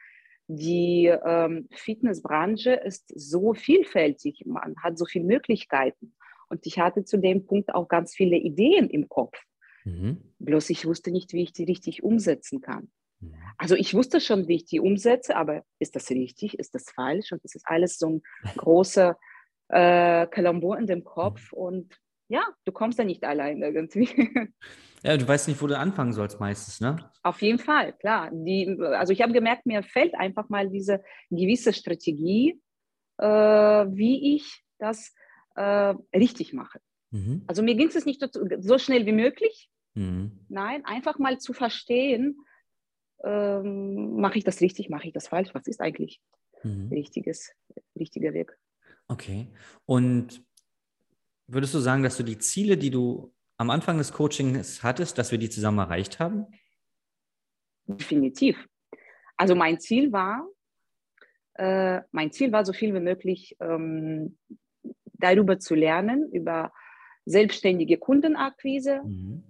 Die 0.48 1.06
ähm, 1.06 1.68
Fitnessbranche 1.70 2.72
ist 2.72 3.12
so 3.14 3.54
vielfältig, 3.54 4.42
man 4.46 4.74
hat 4.82 4.98
so 4.98 5.04
viele 5.04 5.24
Möglichkeiten. 5.26 6.14
Und 6.48 6.66
ich 6.66 6.78
hatte 6.78 7.04
zu 7.04 7.18
dem 7.18 7.46
Punkt 7.46 7.74
auch 7.74 7.88
ganz 7.88 8.14
viele 8.14 8.36
Ideen 8.36 8.90
im 8.90 9.08
Kopf. 9.08 9.38
Mhm. 9.84 10.22
Bloß 10.38 10.70
ich 10.70 10.86
wusste 10.86 11.10
nicht, 11.10 11.32
wie 11.32 11.42
ich 11.42 11.52
die 11.52 11.64
richtig 11.64 12.02
umsetzen 12.02 12.60
kann. 12.60 12.90
Mhm. 13.20 13.34
Also 13.58 13.74
ich 13.74 13.94
wusste 13.94 14.20
schon, 14.20 14.48
wie 14.48 14.56
ich 14.56 14.64
die 14.64 14.80
umsetze, 14.80 15.36
aber 15.36 15.64
ist 15.78 15.96
das 15.96 16.10
richtig, 16.10 16.58
ist 16.58 16.74
das 16.74 16.90
falsch? 16.90 17.32
Und 17.32 17.44
das 17.44 17.54
ist 17.54 17.66
alles 17.66 17.98
so 17.98 18.08
ein 18.08 18.22
großer 18.56 19.16
äh, 19.68 20.26
Kalambur 20.26 20.78
in 20.78 20.86
dem 20.86 21.04
Kopf. 21.04 21.52
Mhm. 21.52 21.58
Und 21.58 21.98
ja, 22.28 22.42
du 22.64 22.72
kommst 22.72 22.98
da 22.98 23.04
nicht 23.04 23.24
allein 23.24 23.62
irgendwie. 23.62 24.08
Ja, 25.04 25.16
du 25.16 25.26
weißt 25.26 25.48
nicht, 25.48 25.60
wo 25.60 25.66
du 25.66 25.76
anfangen 25.76 26.12
sollst 26.12 26.38
meistens, 26.38 26.80
ne? 26.80 27.10
Auf 27.24 27.42
jeden 27.42 27.58
Fall, 27.58 27.92
klar. 27.94 28.30
Die, 28.32 28.78
also 28.80 29.12
ich 29.12 29.20
habe 29.20 29.32
gemerkt, 29.32 29.66
mir 29.66 29.82
fällt 29.82 30.14
einfach 30.14 30.48
mal 30.48 30.70
diese 30.70 31.02
gewisse 31.28 31.72
Strategie, 31.72 32.60
äh, 33.18 33.26
wie 33.26 34.36
ich 34.36 34.62
das 34.78 35.12
äh, 35.56 35.94
richtig 36.14 36.52
mache. 36.52 36.78
Mhm. 37.12 37.44
Also 37.46 37.62
mir 37.62 37.74
ging 37.74 37.88
es 37.88 38.04
nicht 38.04 38.22
so 38.60 38.78
schnell 38.78 39.06
wie 39.06 39.12
möglich. 39.12 39.70
Mhm. 39.94 40.40
Nein, 40.48 40.84
einfach 40.84 41.18
mal 41.18 41.38
zu 41.38 41.52
verstehen, 41.52 42.38
ähm, 43.22 44.16
mache 44.16 44.38
ich 44.38 44.44
das 44.44 44.60
richtig, 44.60 44.88
mache 44.88 45.06
ich 45.06 45.12
das 45.12 45.28
falsch, 45.28 45.50
was 45.54 45.66
ist 45.66 45.80
eigentlich 45.80 46.20
mhm. 46.64 46.88
richtiges, 46.88 47.52
richtiger 47.98 48.32
Weg. 48.32 48.58
Okay. 49.08 49.48
Und 49.86 50.44
würdest 51.46 51.74
du 51.74 51.78
sagen, 51.78 52.02
dass 52.02 52.16
du 52.16 52.22
die 52.22 52.38
Ziele, 52.38 52.76
die 52.76 52.90
du 52.90 53.32
am 53.58 53.70
Anfang 53.70 53.98
des 53.98 54.12
Coachings 54.12 54.82
hattest, 54.82 55.18
dass 55.18 55.30
wir 55.30 55.38
die 55.38 55.50
zusammen 55.50 55.78
erreicht 55.78 56.18
haben? 56.18 56.46
Definitiv. 57.86 58.56
Also 59.36 59.54
mein 59.54 59.78
Ziel 59.78 60.12
war, 60.12 60.48
äh, 61.54 62.00
mein 62.10 62.32
Ziel 62.32 62.52
war, 62.52 62.64
so 62.64 62.72
viel 62.72 62.94
wie 62.94 63.00
möglich 63.00 63.56
ähm, 63.60 64.38
darüber 65.14 65.58
zu 65.58 65.74
lernen, 65.74 66.30
über 66.32 66.72
selbstständige 67.24 67.98
Kundenakquise. 67.98 69.02
Mhm. 69.04 69.44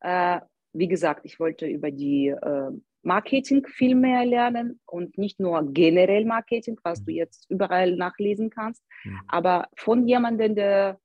Äh, 0.00 0.40
wie 0.72 0.88
gesagt, 0.88 1.24
ich 1.24 1.38
wollte 1.38 1.66
über 1.66 1.90
die 1.90 2.28
äh, 2.28 2.70
Marketing 3.02 3.66
viel 3.66 3.94
mehr 3.94 4.24
lernen 4.24 4.80
und 4.86 5.18
nicht 5.18 5.40
nur 5.40 5.72
generell 5.72 6.24
Marketing, 6.24 6.78
was 6.82 7.00
mhm. 7.00 7.04
du 7.04 7.12
jetzt 7.12 7.50
überall 7.50 7.96
nachlesen 7.96 8.50
kannst, 8.50 8.82
mhm. 9.04 9.20
aber 9.28 9.68
von 9.76 10.06
jemandem, 10.06 10.54
der 10.54 10.98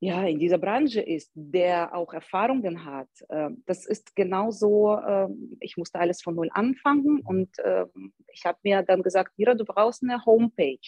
ja, 0.00 0.26
in 0.26 0.40
dieser 0.40 0.58
Branche 0.58 1.00
ist, 1.00 1.30
der 1.36 1.94
auch 1.94 2.12
Erfahrungen 2.12 2.84
hat. 2.84 3.08
Ähm, 3.30 3.62
das 3.66 3.86
ist 3.86 4.16
genauso, 4.16 4.98
ähm, 4.98 5.56
ich 5.60 5.76
musste 5.76 6.00
alles 6.00 6.20
von 6.20 6.34
Null 6.34 6.48
anfangen 6.50 7.20
und 7.20 7.50
ähm, 7.64 8.12
ich 8.26 8.44
habe 8.44 8.58
mir 8.64 8.82
dann 8.82 9.04
gesagt, 9.04 9.30
Mira, 9.36 9.54
du 9.54 9.64
brauchst 9.64 10.02
eine 10.02 10.26
Homepage. 10.26 10.80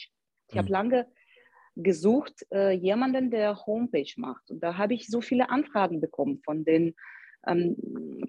Ich 0.48 0.58
habe 0.58 0.66
mhm. 0.66 0.72
lange 0.72 1.06
gesucht, 1.76 2.46
äh, 2.52 2.72
jemanden, 2.72 3.30
der 3.30 3.66
Homepage 3.66 4.12
macht. 4.16 4.50
Und 4.50 4.62
da 4.62 4.78
habe 4.78 4.94
ich 4.94 5.08
so 5.08 5.20
viele 5.20 5.50
Anfragen 5.50 6.00
bekommen 6.00 6.40
von 6.44 6.64
den 6.64 6.94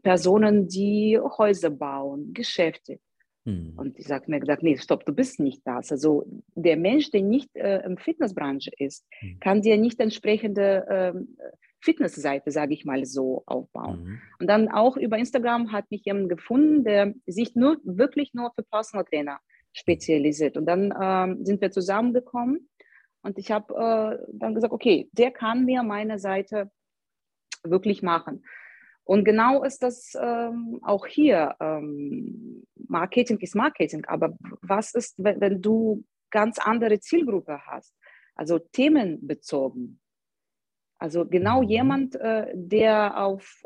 Personen, 0.04 0.68
die 0.68 1.18
Häuser 1.18 1.70
bauen, 1.70 2.34
Geschäfte. 2.34 3.00
Hm. 3.46 3.74
Und 3.78 4.00
ich 4.00 4.08
sage 4.08 4.26
mir 4.28 4.40
gesagt, 4.40 4.64
nee, 4.64 4.78
stopp, 4.78 5.06
du 5.06 5.14
bist 5.14 5.40
nicht 5.40 5.62
das. 5.66 5.92
Also 5.92 6.26
der 6.56 6.78
Mensch, 6.78 7.12
der 7.12 7.22
nicht 7.22 7.56
äh, 7.56 7.82
im 7.86 7.98
Fitnessbranche 7.98 8.72
ist, 8.78 9.06
hm. 9.20 9.40
kann 9.40 9.62
dir 9.62 9.78
nicht 9.78 10.00
entsprechende 10.00 10.86
ähm, 10.90 11.38
Fitnessseite, 11.86 12.52
sage 12.52 12.74
ich 12.74 12.84
mal 12.84 13.06
so, 13.06 13.44
aufbauen. 13.46 14.04
Mhm. 14.04 14.22
Und 14.40 14.48
dann 14.48 14.70
auch 14.70 14.98
über 14.98 15.20
Instagram 15.20 15.72
hat 15.72 15.92
mich 15.92 16.04
jemand 16.04 16.30
gefunden, 16.30 16.84
der 16.84 17.14
sich 17.28 17.56
nur 17.56 17.78
wirklich 17.84 18.34
nur 18.34 18.52
für 18.56 18.64
Personal 18.64 19.06
Trainer 19.06 19.40
spezialisiert. 19.72 20.58
Und 20.58 20.66
dann 20.66 20.92
ähm, 21.00 21.46
sind 21.46 21.62
wir 21.62 21.70
zusammengekommen 21.70 22.68
und 23.26 23.40
ich 23.40 23.50
habe 23.52 23.74
äh, 23.74 24.26
dann 24.34 24.54
gesagt, 24.54 24.72
okay, 24.72 25.10
der 25.12 25.32
kann 25.32 25.66
mir 25.66 25.82
meine 25.82 26.20
Seite 26.20 26.70
wirklich 27.64 28.04
machen. 28.04 28.46
Und 29.04 29.24
genau 29.24 29.64
ist 29.64 29.82
das 29.82 30.14
ähm, 30.20 30.80
auch 30.84 31.08
hier. 31.08 31.56
Ähm, 31.60 32.68
Marketing 32.88 33.40
ist 33.40 33.56
Marketing, 33.56 34.06
aber 34.06 34.38
was 34.62 34.94
ist, 34.94 35.16
wenn, 35.18 35.42
wenn, 35.42 35.60
du 35.60 36.04
ganz 36.30 36.60
andere 36.60 37.00
Zielgruppe 37.00 37.62
hast? 37.66 37.96
Also 38.36 38.60
themenbezogen. 38.60 40.00
Also 41.00 41.26
genau 41.26 41.64
mhm. 41.64 41.68
jemand, 41.68 42.16
äh, 42.18 42.52
der 42.54 43.18
auf 43.18 43.64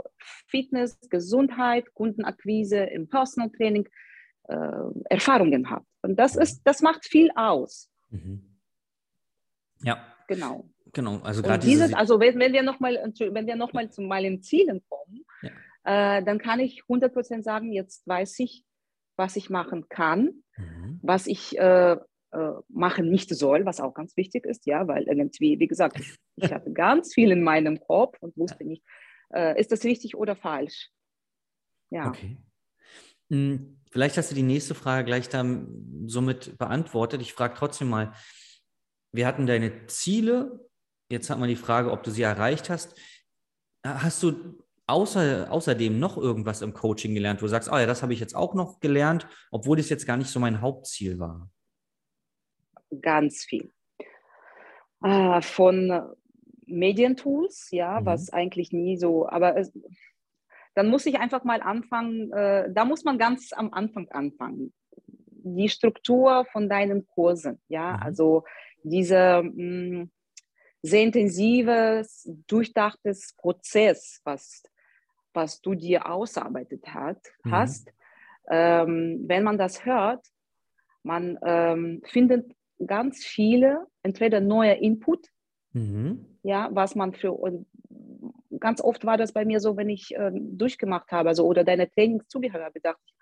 Fitness, 0.47 0.97
Gesundheit, 1.09 1.93
Kundenakquise, 1.93 2.77
im 2.77 3.09
Personal 3.09 3.49
Training 3.51 3.89
äh, 4.47 4.55
Erfahrungen 5.09 5.69
hat. 5.69 5.83
Und 6.01 6.17
das 6.17 6.37
ist, 6.37 6.61
das 6.63 6.81
macht 6.81 7.05
viel 7.05 7.29
aus. 7.35 7.91
Mhm. 8.09 8.48
Ja. 9.83 10.05
Genau. 10.27 10.69
Genau, 10.93 11.19
also 11.19 11.41
gerade 11.41 11.65
dieses, 11.65 11.93
also 11.93 12.19
wenn, 12.19 12.39
wenn 12.39 12.53
wir 12.53 12.63
nochmal 12.63 12.95
wenn 12.95 13.47
wir 13.47 13.55
noch 13.55 13.73
mal 13.73 13.91
zu 13.91 14.01
meinen 14.01 14.41
Zielen 14.41 14.81
kommen, 14.89 15.23
ja. 15.41 16.17
äh, 16.17 16.23
dann 16.23 16.39
kann 16.39 16.59
ich 16.59 16.83
100% 16.89 17.43
sagen, 17.43 17.71
jetzt 17.71 18.07
weiß 18.07 18.39
ich, 18.39 18.65
was 19.17 19.35
ich 19.35 19.49
machen 19.49 19.87
kann, 19.89 20.43
mhm. 20.57 20.99
was 21.03 21.27
ich 21.27 21.57
äh, 21.59 21.97
äh, 22.31 22.51
machen 22.69 23.09
nicht 23.09 23.29
soll, 23.35 23.65
was 23.65 23.79
auch 23.79 23.93
ganz 23.93 24.15
wichtig 24.17 24.45
ist, 24.45 24.65
ja, 24.65 24.87
weil 24.87 25.03
irgendwie, 25.03 25.59
wie 25.59 25.67
gesagt, 25.67 25.99
ich, 25.99 26.15
ich 26.37 26.51
hatte 26.51 26.71
ganz 26.71 27.13
viel 27.13 27.31
in 27.31 27.43
meinem 27.43 27.79
Kopf 27.79 28.17
und 28.21 28.37
wusste 28.37 28.63
nicht, 28.63 28.83
äh, 29.33 29.59
ist 29.59 29.71
das 29.71 29.83
richtig 29.83 30.15
oder 30.15 30.35
falsch. 30.35 30.89
Ja. 31.89 32.07
Okay. 32.07 32.37
Hm, 33.29 33.79
vielleicht 33.91 34.17
hast 34.17 34.31
du 34.31 34.35
die 34.35 34.43
nächste 34.43 34.75
Frage 34.75 35.05
gleich 35.05 35.29
dann 35.29 36.03
somit 36.07 36.57
beantwortet. 36.57 37.21
Ich 37.21 37.33
frage 37.33 37.55
trotzdem 37.55 37.89
mal, 37.89 38.13
wir 39.11 39.27
hatten 39.27 39.47
deine 39.47 39.87
Ziele 39.87 40.69
Jetzt 41.11 41.29
hat 41.29 41.39
man 41.39 41.49
die 41.49 41.55
Frage, 41.55 41.91
ob 41.91 42.03
du 42.03 42.11
sie 42.11 42.21
erreicht 42.21 42.69
hast. 42.69 42.95
Hast 43.83 44.21
du 44.21 44.63
außer, 44.85 45.51
außerdem 45.51 45.99
noch 45.99 46.17
irgendwas 46.17 46.61
im 46.61 46.73
Coaching 46.73 47.15
gelernt, 47.15 47.41
wo 47.41 47.45
du 47.45 47.49
sagst, 47.49 47.71
oh 47.71 47.77
ja, 47.77 47.87
das 47.87 48.03
habe 48.03 48.13
ich 48.13 48.19
jetzt 48.19 48.35
auch 48.35 48.53
noch 48.53 48.79
gelernt, 48.79 49.27
obwohl 49.51 49.77
das 49.77 49.89
jetzt 49.89 50.05
gar 50.05 50.17
nicht 50.17 50.29
so 50.29 50.39
mein 50.39 50.61
Hauptziel 50.61 51.17
war? 51.19 51.49
Ganz 53.01 53.43
viel. 53.43 53.71
Äh, 55.03 55.41
von 55.41 56.15
Medientools, 56.65 57.69
ja, 57.71 58.01
mhm. 58.01 58.05
was 58.05 58.31
eigentlich 58.31 58.71
nie 58.71 58.97
so, 58.97 59.27
aber 59.27 59.57
es, 59.57 59.71
dann 60.75 60.89
muss 60.89 61.07
ich 61.07 61.19
einfach 61.19 61.43
mal 61.43 61.61
anfangen, 61.61 62.31
äh, 62.33 62.71
da 62.71 62.85
muss 62.85 63.03
man 63.03 63.17
ganz 63.17 63.51
am 63.53 63.73
Anfang 63.73 64.09
anfangen. 64.09 64.73
Die 65.41 65.69
Struktur 65.69 66.45
von 66.51 66.69
deinen 66.69 67.07
Kursen, 67.07 67.59
ja, 67.67 67.93
mhm. 67.93 68.03
also 68.03 68.43
diese 68.83 69.41
mh, 69.43 70.03
mm, 70.03 70.11
sehr 70.81 71.03
intensives, 71.03 72.29
durchdachtes 72.47 73.33
Prozess, 73.35 74.21
was, 74.23 74.63
was 75.33 75.61
du 75.61 75.75
dir 75.75 76.09
ausarbeitet 76.09 76.87
hat, 76.87 77.19
mhm. 77.43 77.51
hast. 77.51 77.91
Ähm, 78.49 79.23
wenn 79.27 79.43
man 79.43 79.57
das 79.57 79.85
hört, 79.85 80.25
man 81.03 81.37
ähm, 81.43 82.01
findet 82.05 82.51
ganz 82.85 83.23
viele, 83.25 83.87
entweder 84.03 84.39
neue 84.39 84.73
Input, 84.73 85.27
mhm. 85.73 86.37
ja, 86.43 86.69
was 86.71 86.95
man 86.95 87.13
für, 87.13 87.33
und 87.33 87.67
ganz 88.59 88.81
oft 88.81 89.05
war 89.05 89.17
das 89.17 89.33
bei 89.33 89.45
mir 89.45 89.59
so, 89.59 89.77
wenn 89.77 89.89
ich 89.89 90.13
ähm, 90.15 90.57
durchgemacht 90.57 91.11
habe, 91.11 91.29
also 91.29 91.45
oder 91.45 91.63
deine 91.63 91.89
Trainings 91.89 92.27
zugehört 92.27 92.63
habe, 92.63 92.79
dachte 92.79 93.01
ich, 93.05 93.13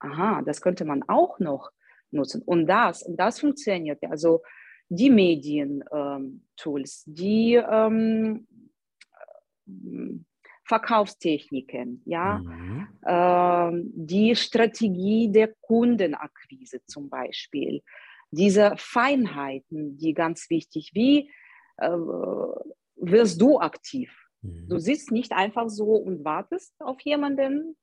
aha, 0.00 0.42
das 0.42 0.60
könnte 0.60 0.84
man 0.84 1.02
auch 1.08 1.38
noch 1.38 1.70
nutzen. 2.10 2.42
Und 2.42 2.66
das, 2.66 3.02
und 3.02 3.16
das 3.16 3.40
funktioniert. 3.40 4.02
Also 4.04 4.42
die 4.88 5.10
Medien-Tools, 5.10 7.04
ähm, 7.06 7.14
die 7.14 7.54
ähm, 7.54 8.46
Verkaufstechniken, 10.64 12.02
ja, 12.04 12.38
mhm. 12.38 12.88
ähm, 13.06 13.92
die 13.94 14.34
Strategie 14.34 15.30
der 15.30 15.54
Kundenakquise 15.60 16.80
zum 16.86 17.08
Beispiel, 17.08 17.82
diese 18.30 18.74
Feinheiten, 18.76 19.96
die 19.96 20.12
ganz 20.12 20.50
wichtig, 20.50 20.90
wie 20.94 21.30
äh, 21.76 21.88
wirst 22.96 23.40
du 23.40 23.60
aktiv? 23.60 24.12
Mhm. 24.42 24.68
Du 24.68 24.78
sitzt 24.78 25.12
nicht 25.12 25.32
einfach 25.32 25.68
so 25.68 25.92
und 25.92 26.24
wartest 26.24 26.74
auf 26.80 27.00
jemanden, 27.02 27.76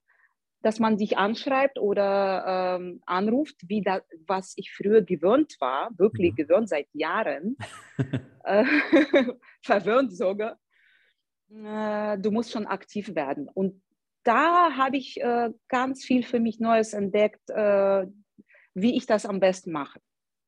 dass 0.63 0.79
man 0.79 0.97
sich 0.97 1.17
anschreibt 1.17 1.77
oder 1.77 2.77
ähm, 2.79 3.01
anruft, 3.05 3.57
wie 3.67 3.81
da, 3.81 4.01
was 4.25 4.53
ich 4.55 4.71
früher 4.71 5.01
gewöhnt 5.01 5.57
war, 5.59 5.91
wirklich 5.97 6.31
mhm. 6.31 6.35
gewöhnt 6.35 6.69
seit 6.69 6.87
Jahren, 6.93 7.57
äh, 8.45 8.63
verwöhnt 9.61 10.15
sogar. 10.15 10.57
Äh, 11.49 12.17
du 12.17 12.31
musst 12.31 12.51
schon 12.51 12.65
aktiv 12.65 13.13
werden. 13.13 13.49
Und 13.53 13.83
da 14.23 14.77
habe 14.77 14.95
ich 14.95 15.21
äh, 15.21 15.49
ganz 15.67 16.05
viel 16.05 16.23
für 16.23 16.39
mich 16.39 16.61
Neues 16.61 16.93
entdeckt, 16.93 17.49
äh, 17.49 18.07
wie 18.73 18.95
ich 18.95 19.05
das 19.05 19.25
am 19.25 19.41
besten 19.41 19.73
mache. 19.73 19.99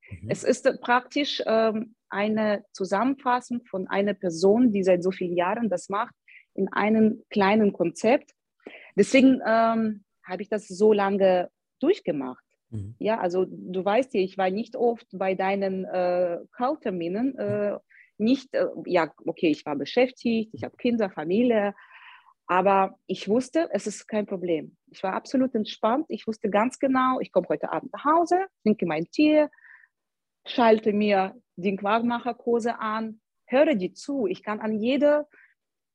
Mhm. 0.10 0.30
Es 0.30 0.46
ist 0.46 0.64
praktisch 0.80 1.44
ähm, 1.46 1.96
eine 2.10 2.64
Zusammenfassung 2.72 3.66
von 3.66 3.88
einer 3.88 4.14
Person, 4.14 4.72
die 4.72 4.84
seit 4.84 5.04
so 5.04 5.12
vielen 5.12 5.36
Jahren 5.36 5.70
das 5.70 5.90
macht, 5.90 6.16
in 6.54 6.72
einem 6.72 7.22
kleinen 7.30 7.74
Konzept. 7.74 8.32
Deswegen 8.96 9.42
ähm, 9.46 10.05
habe 10.26 10.42
ich 10.42 10.50
das 10.50 10.68
so 10.68 10.94
lange 10.94 11.50
durchgemacht. 11.80 12.44
Mhm. 12.70 12.96
Ja, 13.00 13.20
also 13.20 13.46
du 13.48 13.86
weißt 13.86 14.14
ja, 14.14 14.22
ich 14.22 14.38
war 14.38 14.50
nicht 14.50 14.76
oft 14.76 15.08
bei 15.12 15.36
deinen 15.36 15.86
äh, 15.86 16.40
Call-Terminen. 16.52 17.38
Äh, 17.38 17.78
nicht, 18.18 18.54
äh, 18.54 18.68
ja, 18.86 19.12
okay, 19.26 19.50
ich 19.50 19.66
war 19.66 19.76
beschäftigt, 19.76 20.54
ich 20.54 20.64
habe 20.64 20.78
Kinder, 20.78 21.10
Familie, 21.10 21.74
Aber 22.48 22.98
ich 23.08 23.28
wusste, 23.28 23.70
es 23.72 23.88
ist 23.88 24.08
kein 24.08 24.26
Problem. 24.26 24.78
Ich 24.92 25.02
war 25.04 25.14
absolut 25.14 25.56
entspannt. 25.56 26.06
Ich 26.10 26.28
wusste 26.28 26.50
ganz 26.50 26.78
genau, 26.78 27.20
ich 27.20 27.32
komme 27.32 27.48
heute 27.50 27.72
Abend 27.72 27.92
nach 27.92 28.06
Hause, 28.06 28.46
trinke 28.64 28.86
mein 28.86 29.06
Tee, 29.06 29.48
schalte 30.46 30.94
mir 30.94 31.36
den 31.56 31.78
Quarkmacherkurse 31.78 32.80
an, 32.80 33.20
höre 33.48 33.76
die 33.76 33.94
zu. 33.94 34.28
Ich 34.28 34.44
kann 34.44 34.60
an 34.60 34.80
jeder 34.80 35.28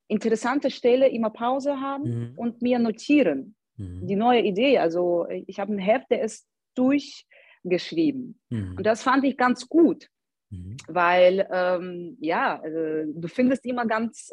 interessante 0.09 0.71
Stelle 0.71 1.09
immer 1.09 1.31
Pause 1.31 1.81
haben 1.81 2.03
mhm. 2.03 2.33
und 2.37 2.63
mir 2.63 2.79
notieren. 2.81 3.55
Mhm. 3.81 4.07
Die 4.07 4.17
neue 4.17 4.43
Idee. 4.43 4.79
Also 4.79 5.27
ich 5.47 5.59
habe 5.59 5.73
ein 5.73 5.79
Heft, 5.79 6.11
der 6.11 6.23
ist 6.23 6.47
durchgeschrieben. 6.75 8.39
Mhm. 8.51 8.77
Und 8.77 8.85
das 8.85 9.03
fand 9.03 9.25
ich 9.25 9.37
ganz 9.37 9.69
gut, 9.69 10.09
mhm. 10.51 10.77
weil 10.87 11.49
ähm, 11.51 12.17
ja, 12.21 12.63
äh, 12.63 13.07
du 13.07 13.29
findest 13.29 13.65
immer 13.65 13.87
ganz 13.87 14.33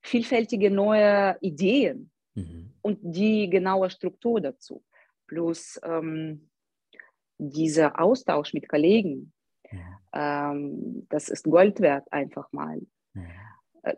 vielfältige 0.00 0.70
neue 0.70 1.36
Ideen 1.40 2.10
mhm. 2.34 2.72
und 2.82 2.98
die 3.02 3.50
genaue 3.50 3.90
Struktur 3.90 4.40
dazu. 4.40 4.84
Plus 5.26 5.80
ähm, 5.84 6.48
dieser 7.38 8.00
Austausch 8.00 8.54
mit 8.54 8.68
Kollegen, 8.68 9.32
ja. 9.70 10.52
ähm, 10.52 11.06
das 11.08 11.28
ist 11.28 11.44
Gold 11.44 11.80
wert 11.80 12.12
einfach 12.12 12.52
mal. 12.52 12.80
Ja. 13.14 13.22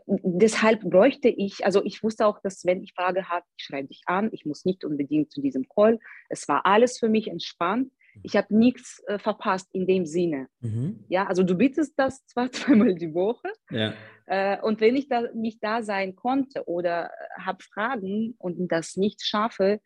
Deshalb 0.07 0.81
bräuchte 0.81 1.29
ich, 1.29 1.67
also 1.67 1.85
ich 1.85 2.03
wusste 2.03 2.27
auch, 2.27 2.41
dass 2.41 2.65
wenn 2.65 2.83
ich 2.83 2.95
Frage 2.95 3.29
habe, 3.29 3.45
ich 3.57 3.65
schreibe 3.65 3.89
dich 3.89 4.03
an, 4.07 4.31
ich 4.33 4.47
muss 4.47 4.65
nicht 4.65 4.85
unbedingt 4.85 5.31
zu 5.31 5.43
diesem 5.43 5.69
Call. 5.69 5.99
Es 6.31 6.49
war 6.49 6.65
alles 6.65 6.99
für 6.99 7.09
mich 7.09 7.29
entspannt. 7.29 7.93
Ich 8.23 8.37
habe 8.37 8.57
nichts 8.57 9.03
äh, 9.09 9.19
verpasst 9.19 9.69
in 9.73 9.87
dem 9.87 10.07
Sinne. 10.07 10.49
Mhm. 10.61 11.05
Ja, 11.09 11.27
also 11.27 11.43
du 11.43 11.57
bittest 11.57 11.99
das 11.99 12.25
zwar 12.27 12.51
zweimal 12.53 12.95
die 12.95 13.13
Woche. 13.13 13.49
Ja. 13.71 13.93
Äh, 14.27 14.61
und 14.63 14.81
wenn 14.81 14.97
ich 14.97 15.09
da 15.09 15.23
nicht 15.35 15.63
da 15.63 15.83
sein 15.83 16.15
konnte 16.17 16.67
oder 16.67 17.07
äh, 17.07 17.41
habe 17.43 17.63
Fragen 17.63 18.35
und 18.39 18.69
das 18.69 18.97
nicht 18.97 19.23
schaffe, 19.27 19.81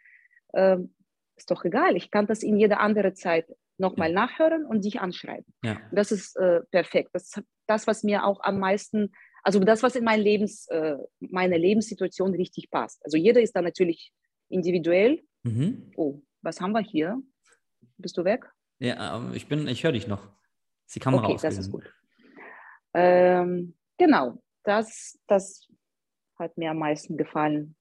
äh, 0.52 0.76
ist 1.36 1.50
doch 1.50 1.64
egal. 1.64 1.96
Ich 1.96 2.10
kann 2.10 2.26
das 2.26 2.42
in 2.42 2.56
jeder 2.56 2.80
andere 2.80 3.14
Zeit 3.14 3.46
nochmal 3.78 4.10
ja. 4.10 4.14
nachhören 4.14 4.64
und 4.64 4.84
dich 4.84 5.00
anschreiben. 5.00 5.52
Ja. 5.64 5.80
Das 5.92 6.12
ist 6.12 6.36
äh, 6.36 6.60
perfekt. 6.70 7.10
Das 7.12 7.24
ist 7.24 7.42
das, 7.66 7.86
was 7.86 8.02
mir 8.02 8.24
auch 8.24 8.40
am 8.42 8.58
meisten, 8.58 9.12
also 9.48 9.60
das, 9.60 9.82
was 9.82 9.96
in 9.96 10.04
mein 10.04 10.20
Lebens, 10.20 10.66
äh, 10.68 10.98
meine 11.20 11.56
Lebenssituation 11.56 12.34
richtig 12.34 12.70
passt. 12.70 13.02
Also 13.02 13.16
jeder 13.16 13.40
ist 13.40 13.56
da 13.56 13.62
natürlich 13.62 14.12
individuell. 14.50 15.22
Mhm. 15.42 15.90
Oh, 15.96 16.20
was 16.42 16.60
haben 16.60 16.72
wir 16.72 16.82
hier? 16.82 17.22
Bist 17.96 18.18
du 18.18 18.24
weg? 18.24 18.44
Ja, 18.78 19.16
ähm, 19.16 19.32
ich 19.32 19.48
bin, 19.48 19.66
ich 19.66 19.82
höre 19.82 19.92
dich 19.92 20.06
noch. 20.06 20.22
Ist 20.86 20.96
die 20.96 21.00
Kamera 21.00 21.24
okay, 21.24 21.38
das 21.40 21.56
ist 21.56 21.72
gut. 21.72 21.90
Ähm, 22.92 23.74
genau, 23.96 24.42
das, 24.64 25.18
das 25.26 25.66
hat 26.38 26.58
mir 26.58 26.72
am 26.72 26.78
meisten 26.80 27.16
gefallen. 27.16 27.74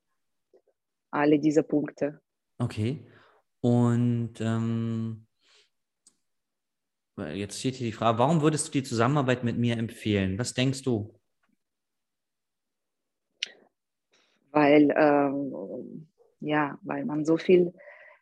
Alle 1.12 1.38
diese 1.38 1.64
Punkte. 1.64 2.22
Okay. 2.60 3.06
Und 3.60 4.40
ähm, 4.40 5.28
jetzt 7.18 7.60
steht 7.60 7.76
hier 7.76 7.88
die 7.88 7.92
Frage, 7.92 8.20
warum 8.20 8.42
würdest 8.42 8.70
du 8.70 8.72
die 8.72 8.84
Zusammenarbeit 8.84 9.44
mit 9.44 9.58
mir 9.58 9.78
empfehlen? 9.78 10.40
Was 10.40 10.54
denkst 10.54 10.84
du? 10.84 11.17
Weil, 14.58 14.94
ähm, 14.98 16.08
ja, 16.40 16.80
weil 16.82 17.06
man 17.06 17.26
so 17.26 17.38
viel 17.38 17.74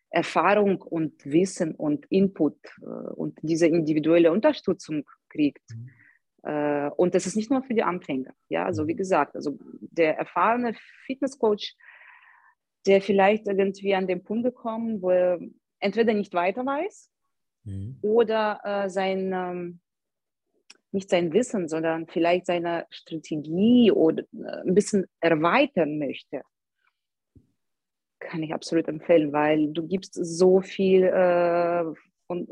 Erfahrung 0.09 0.81
und 0.81 1.13
Wissen 1.25 1.75
und 1.75 2.05
Input 2.09 2.57
äh, 2.81 2.85
und 2.85 3.37
diese 3.41 3.67
individuelle 3.67 4.31
Unterstützung 4.31 5.05
kriegt. 5.29 5.63
Mhm. 5.69 5.89
Äh, 6.43 6.89
und 6.97 7.15
das 7.15 7.25
ist 7.25 7.35
nicht 7.35 7.51
nur 7.51 7.63
für 7.63 7.73
die 7.73 7.83
Anfänger. 7.83 8.33
Ja, 8.49 8.65
also 8.65 8.87
wie 8.87 8.93
mhm. 8.93 8.97
gesagt, 8.97 9.35
also 9.35 9.57
der 9.79 10.17
erfahrene 10.17 10.73
Fitnesscoach, 11.05 11.75
der 12.85 13.01
vielleicht 13.01 13.47
irgendwie 13.47 13.95
an 13.95 14.07
den 14.07 14.23
Punkt 14.23 14.43
gekommen, 14.43 15.01
wo 15.01 15.09
er 15.11 15.39
entweder 15.79 16.13
nicht 16.13 16.33
weiter 16.33 16.65
weiß 16.65 17.09
mhm. 17.63 17.97
oder 18.01 18.59
äh, 18.63 18.89
sein 18.89 19.31
ähm, 19.33 19.79
nicht 20.95 21.09
sein 21.11 21.31
Wissen, 21.33 21.67
sondern 21.67 22.07
vielleicht 22.07 22.47
seine 22.47 22.87
Strategie 22.89 23.91
oder 23.91 24.23
äh, 24.33 24.67
ein 24.67 24.73
bisschen 24.73 25.05
erweitern 25.19 25.99
möchte 25.99 26.41
kann 28.25 28.43
ich 28.43 28.53
absolut 28.53 28.87
empfehlen, 28.87 29.31
weil 29.31 29.71
du 29.71 29.87
gibst 29.87 30.13
so 30.13 30.61
viel 30.61 31.03
äh, 31.03 31.83
von, 32.27 32.47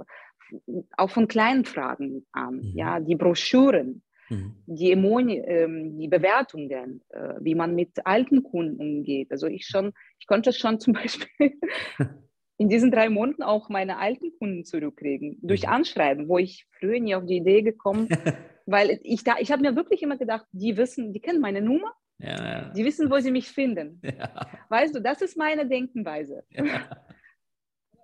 auch 0.98 1.10
von 1.10 1.28
kleinen 1.28 1.66
Fragen 1.66 2.26
an, 2.32 2.58
mhm. 2.58 2.74
ja, 2.76 3.00
die 3.00 3.16
Broschüren, 3.16 4.04
mhm. 4.30 4.56
die, 4.68 4.92
Emoni, 4.92 5.40
ähm, 5.40 5.98
die 5.98 6.08
Bewertungen, 6.08 7.02
äh, 7.10 7.36
wie 7.40 7.56
man 7.56 7.76
mit 7.76 8.06
alten 8.06 8.44
Kunden 8.44 8.80
umgeht. 8.80 9.32
Also 9.32 9.48
ich 9.48 9.66
schon, 9.66 9.94
ich 10.20 10.28
konnte 10.28 10.54
schon 10.54 10.80
zum 10.80 10.94
Beispiel 10.94 11.54
in 12.58 12.70
diesen 12.70 12.92
drei 12.92 13.10
Monaten 13.10 13.44
auch 13.44 13.70
meine 13.70 13.98
alten 13.98 14.32
Kunden 14.38 14.66
zurückkriegen 14.66 15.38
durch 15.42 15.64
mhm. 15.64 15.70
Anschreiben, 15.70 16.28
wo 16.28 16.38
ich 16.38 16.68
früher 16.80 17.00
nie 17.00 17.16
auf 17.16 17.26
die 17.26 17.38
Idee 17.38 17.62
gekommen, 17.62 18.08
weil 18.66 19.00
ich 19.04 19.24
da, 19.24 19.36
ich 19.40 19.52
habe 19.52 19.62
mir 19.62 19.76
wirklich 19.76 20.04
immer 20.04 20.18
gedacht, 20.18 20.46
die 20.52 20.78
wissen, 20.78 21.14
die 21.14 21.20
kennen 21.20 21.42
meine 21.42 21.62
Nummer, 21.62 21.94
ja, 22.20 22.36
ja. 22.46 22.70
Die 22.70 22.86
wissen, 22.86 23.12
wo 23.12 23.20
sie 23.20 23.32
mich 23.32 23.50
finden. 23.50 24.02
Ja. 24.18 24.30
Weißt 24.70 24.96
du, 24.96 25.02
das 25.02 25.22
ist 25.22 25.38
meine 25.38 25.68
Denkenweise. 25.68 26.44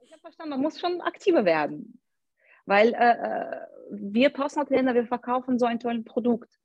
Ich 0.01 0.11
habe 0.11 0.21
verstanden, 0.21 0.49
man 0.49 0.61
muss 0.61 0.79
schon 0.79 1.01
aktiver 1.01 1.45
werden. 1.45 2.01
Weil 2.65 2.93
äh, 2.93 3.11
äh, 3.11 3.67
wir 3.91 4.31
Personal 4.31 4.67
Trainer, 4.67 4.95
wir 4.95 5.05
verkaufen 5.05 5.59
so 5.59 5.67
ein 5.67 5.79
tolles 5.79 6.03
Produkt. 6.03 6.59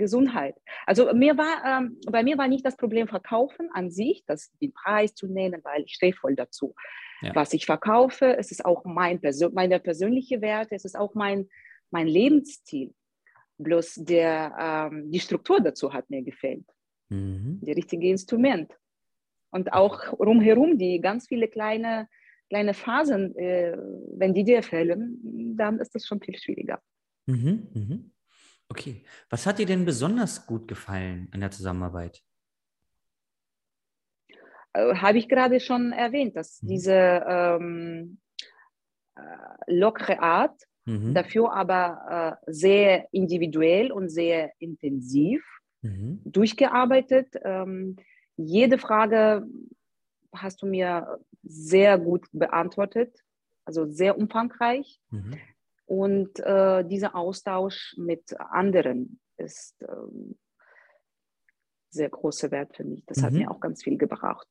Gesundheit. 0.00 0.56
Also 0.86 1.14
mir 1.14 1.38
war, 1.38 1.62
ähm, 1.64 2.00
bei 2.10 2.24
mir 2.24 2.36
war 2.36 2.48
nicht 2.48 2.66
das 2.66 2.76
Problem 2.76 3.06
Verkaufen 3.06 3.70
an 3.72 3.92
sich, 3.92 4.24
das, 4.26 4.50
den 4.60 4.72
Preis 4.72 5.14
zu 5.14 5.28
nennen, 5.28 5.60
weil 5.62 5.84
ich 5.84 5.94
stehe 5.94 6.12
voll 6.12 6.34
dazu. 6.34 6.74
Ja. 7.22 7.34
Was 7.36 7.52
ich 7.52 7.66
verkaufe, 7.66 8.36
es 8.36 8.50
ist 8.50 8.64
auch 8.64 8.84
mein 8.84 9.20
Persön 9.20 9.54
meine 9.54 9.78
persönliche 9.78 10.40
Werte, 10.40 10.74
es 10.74 10.84
ist 10.84 10.98
auch 10.98 11.14
mein, 11.14 11.48
mein 11.90 12.08
Lebensstil. 12.08 12.92
Bloß 13.58 13.96
der, 13.96 14.88
ähm, 14.90 15.12
die 15.12 15.20
Struktur 15.20 15.60
dazu 15.60 15.92
hat 15.92 16.10
mir 16.10 16.22
gefällt 16.22 16.64
mhm. 17.10 17.60
die 17.62 17.72
richtige 17.72 18.08
Instrument. 18.08 18.72
Und 19.50 19.72
auch 19.72 20.12
rumherum 20.18 20.78
die 20.78 21.00
ganz 21.00 21.26
viele 21.26 21.48
kleine, 21.48 22.08
kleine 22.48 22.72
Phasen, 22.72 23.36
äh, 23.36 23.76
wenn 24.16 24.32
die 24.32 24.44
dir 24.44 24.62
fehlen, 24.62 25.56
dann 25.56 25.80
ist 25.80 25.94
das 25.94 26.06
schon 26.06 26.20
viel 26.20 26.38
schwieriger. 26.38 26.80
Mhm. 27.26 27.68
Mhm. 27.74 28.12
Okay. 28.70 29.02
Was 29.28 29.46
hat 29.46 29.58
dir 29.58 29.66
denn 29.66 29.84
besonders 29.84 30.46
gut 30.46 30.68
gefallen 30.68 31.28
an 31.32 31.40
der 31.40 31.50
Zusammenarbeit? 31.50 32.22
Äh, 34.72 34.94
Habe 34.94 35.18
ich 35.18 35.28
gerade 35.28 35.58
schon 35.60 35.92
erwähnt, 35.92 36.36
dass 36.36 36.62
mhm. 36.62 36.68
diese 36.68 37.24
ähm, 37.28 38.18
äh, 39.16 39.20
lockere 39.66 40.20
Art, 40.20 40.62
mhm. 40.84 41.14
dafür 41.14 41.52
aber 41.52 42.38
äh, 42.46 42.52
sehr 42.52 43.08
individuell 43.12 43.90
und 43.90 44.08
sehr 44.08 44.52
intensiv 44.60 45.44
mhm. 45.82 46.20
durchgearbeitet. 46.24 47.34
Ähm, 47.42 47.96
jede 48.36 48.78
Frage 48.78 49.46
hast 50.32 50.62
du 50.62 50.66
mir 50.66 51.18
sehr 51.42 51.98
gut 51.98 52.28
beantwortet, 52.32 53.18
also 53.64 53.86
sehr 53.86 54.16
umfangreich. 54.16 55.00
Mhm. 55.10 55.32
Und 55.90 56.38
äh, 56.38 56.84
dieser 56.84 57.16
Austausch 57.16 57.96
mit 57.98 58.38
anderen 58.38 59.18
ist 59.38 59.74
ähm, 59.82 60.38
sehr 61.90 62.08
großer 62.08 62.52
Wert 62.52 62.76
für 62.76 62.84
mich. 62.84 63.04
Das 63.06 63.18
mhm. 63.18 63.22
hat 63.22 63.32
mir 63.32 63.50
auch 63.50 63.58
ganz 63.58 63.82
viel 63.82 63.98
gebracht. 63.98 64.46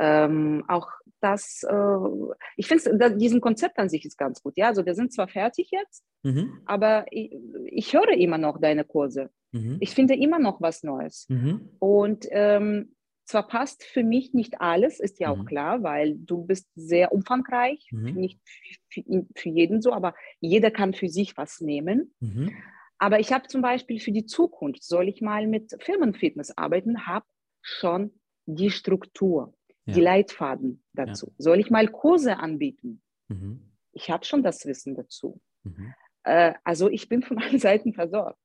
Ähm, 0.00 0.64
auch 0.66 0.88
das, 1.20 1.62
äh, 1.62 2.34
ich 2.56 2.66
finde 2.66 3.16
diesen 3.16 3.40
Konzept 3.40 3.78
an 3.78 3.88
sich 3.88 4.04
ist 4.04 4.18
ganz 4.18 4.42
gut. 4.42 4.56
Ja, 4.56 4.66
also 4.66 4.84
wir 4.84 4.96
sind 4.96 5.12
zwar 5.12 5.28
fertig 5.28 5.70
jetzt, 5.70 6.04
mhm. 6.24 6.60
aber 6.66 7.06
ich, 7.12 7.36
ich, 7.66 7.94
höre 7.94 8.10
immer 8.14 8.38
noch 8.38 8.60
deine 8.60 8.82
Kurse. 8.82 9.30
Mhm. 9.52 9.76
Ich 9.78 9.94
finde 9.94 10.14
immer 10.14 10.40
noch 10.40 10.60
was 10.60 10.82
Neues. 10.82 11.26
Mhm. 11.28 11.70
Und 11.78 12.26
ähm, 12.32 12.96
zwar 13.30 13.46
passt 13.46 13.84
für 13.84 14.02
mich 14.02 14.34
nicht 14.34 14.60
alles, 14.60 15.00
ist 15.00 15.20
ja 15.20 15.30
auch 15.30 15.38
mhm. 15.38 15.44
klar, 15.46 15.82
weil 15.82 16.16
du 16.16 16.44
bist 16.44 16.68
sehr 16.74 17.12
umfangreich, 17.12 17.88
mhm. 17.92 18.14
nicht 18.14 18.40
für, 18.88 19.02
für, 19.34 19.48
jeden 19.48 19.80
so, 19.80 19.92
aber 19.92 20.14
jeder 20.40 20.70
kann 20.70 20.94
für 20.94 21.08
sich 21.08 21.36
was 21.36 21.60
nehmen. 21.60 22.12
Mhm. 22.20 22.52
Aber 22.98 23.20
ich 23.20 23.32
habe 23.32 23.46
zum 23.46 23.62
Beispiel 23.62 24.00
für 24.00 24.12
die 24.12 24.26
Zukunft, 24.26 24.84
soll 24.84 25.08
ich 25.08 25.22
mal 25.22 25.46
mit 25.46 25.74
Firmenfitness 25.80 26.56
arbeiten, 26.58 27.06
habe 27.06 27.26
schon 27.62 28.12
die 28.46 28.70
Struktur, 28.70 29.54
ja. 29.86 29.94
die 29.94 30.00
Leitfaden 30.00 30.82
dazu. 30.92 31.28
Ja. 31.28 31.34
Soll 31.38 31.60
ich 31.60 31.70
mal 31.70 31.88
Kurse 31.88 32.38
anbieten? 32.38 33.00
Mhm. 33.28 33.70
Ich 33.92 34.10
habe 34.10 34.24
schon 34.24 34.42
das 34.42 34.66
Wissen 34.66 34.96
dazu. 34.96 35.40
Mhm. 35.62 35.94
Äh, 36.24 36.54
also 36.64 36.88
ich 36.88 37.08
bin 37.08 37.22
von 37.22 37.38
allen 37.38 37.58
Seiten 37.60 37.94
versorgt. 37.94 38.39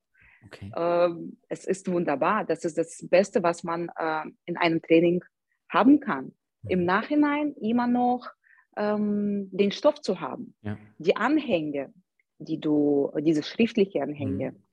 Okay. 0.46 0.72
Ähm, 0.76 1.38
es 1.50 1.66
ist 1.66 1.92
wunderbar. 1.92 2.46
Das 2.46 2.66
ist 2.66 2.78
das 2.78 3.06
Beste, 3.10 3.44
was 3.44 3.64
man 3.64 3.90
äh, 3.98 4.24
in 4.46 4.58
einem 4.58 4.82
Training 4.82 5.24
haben 5.70 6.00
kann. 6.00 6.26
Mhm. 6.26 6.70
Im 6.70 6.86
Nachhinein 6.86 7.54
immer 7.56 7.88
noch 7.88 8.30
ähm, 8.78 9.50
den 9.52 9.72
Stoff 9.72 10.02
zu 10.02 10.20
haben. 10.20 10.56
Ja. 10.62 10.78
Die 10.98 11.16
Anhänge, 11.16 11.94
die 12.40 12.60
du, 12.60 13.12
diese 13.20 13.44
schriftliche 13.44 14.02
Anhänge, 14.02 14.52
mhm. 14.52 14.64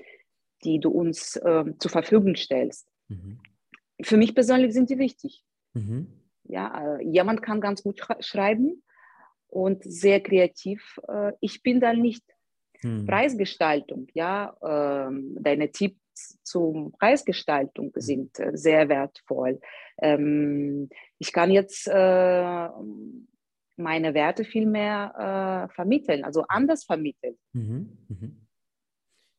die 0.64 0.80
du 0.80 0.90
uns 0.90 1.36
äh, 1.36 1.64
zur 1.78 1.90
Verfügung 1.90 2.36
stellst. 2.36 2.88
Mhm. 3.08 3.40
für 4.00 4.16
mich 4.16 4.34
persönlich 4.34 4.72
sind 4.72 4.88
die 4.88 4.98
wichtig. 4.98 5.44
Mhm. 5.74 6.06
Ja, 6.44 6.96
äh, 6.96 7.04
jemand 7.04 7.42
kann 7.42 7.60
ganz 7.60 7.82
gut 7.82 8.00
schreiben 8.20 8.82
und 9.48 9.84
sehr 9.84 10.20
kreativ. 10.20 10.98
Äh, 11.08 11.32
ich 11.40 11.62
bin 11.62 11.80
da 11.80 11.92
nicht 11.92 12.24
hm. 12.82 13.06
Preisgestaltung, 13.06 14.08
ja, 14.14 14.54
ähm, 14.62 15.36
deine 15.40 15.70
Tipps 15.70 16.38
zur 16.42 16.92
Preisgestaltung 16.98 17.92
hm. 17.94 18.00
sind 18.00 18.38
äh, 18.38 18.50
sehr 18.54 18.88
wertvoll. 18.88 19.60
Ähm, 20.00 20.88
ich 21.18 21.32
kann 21.32 21.50
jetzt 21.50 21.88
äh, 21.88 22.68
meine 23.76 24.14
Werte 24.14 24.44
viel 24.44 24.66
mehr 24.66 25.68
äh, 25.70 25.74
vermitteln, 25.74 26.24
also 26.24 26.44
anders 26.48 26.84
vermitteln. 26.84 27.36
Mhm. 27.52 27.98
Mhm. 28.08 28.46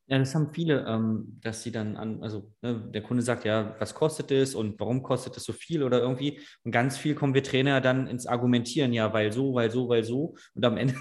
Ja, 0.08 0.20
das 0.20 0.36
haben 0.36 0.54
viele, 0.54 0.86
ähm, 0.86 1.40
dass 1.42 1.64
sie 1.64 1.72
dann 1.72 1.96
an, 1.96 2.22
also 2.22 2.52
ne, 2.62 2.90
der 2.94 3.02
Kunde 3.02 3.24
sagt, 3.24 3.46
ja, 3.46 3.76
was 3.80 3.96
kostet 3.96 4.32
es 4.32 4.54
und 4.54 4.78
warum 4.80 5.02
kostet 5.02 5.38
es 5.38 5.46
so 5.46 5.54
viel 5.54 5.82
oder 5.82 6.02
irgendwie. 6.02 6.42
Und 6.64 6.72
ganz 6.72 6.98
viel 6.98 7.16
kommen 7.16 7.34
wir 7.34 7.42
Trainer 7.42 7.80
dann 7.80 8.08
ins 8.08 8.28
Argumentieren, 8.28 8.92
ja, 8.92 9.14
weil 9.14 9.32
so, 9.32 9.54
weil 9.54 9.72
so, 9.72 9.88
weil 9.88 10.04
so. 10.04 10.36
Und 10.56 10.66
am 10.66 10.76
Ende 10.76 10.96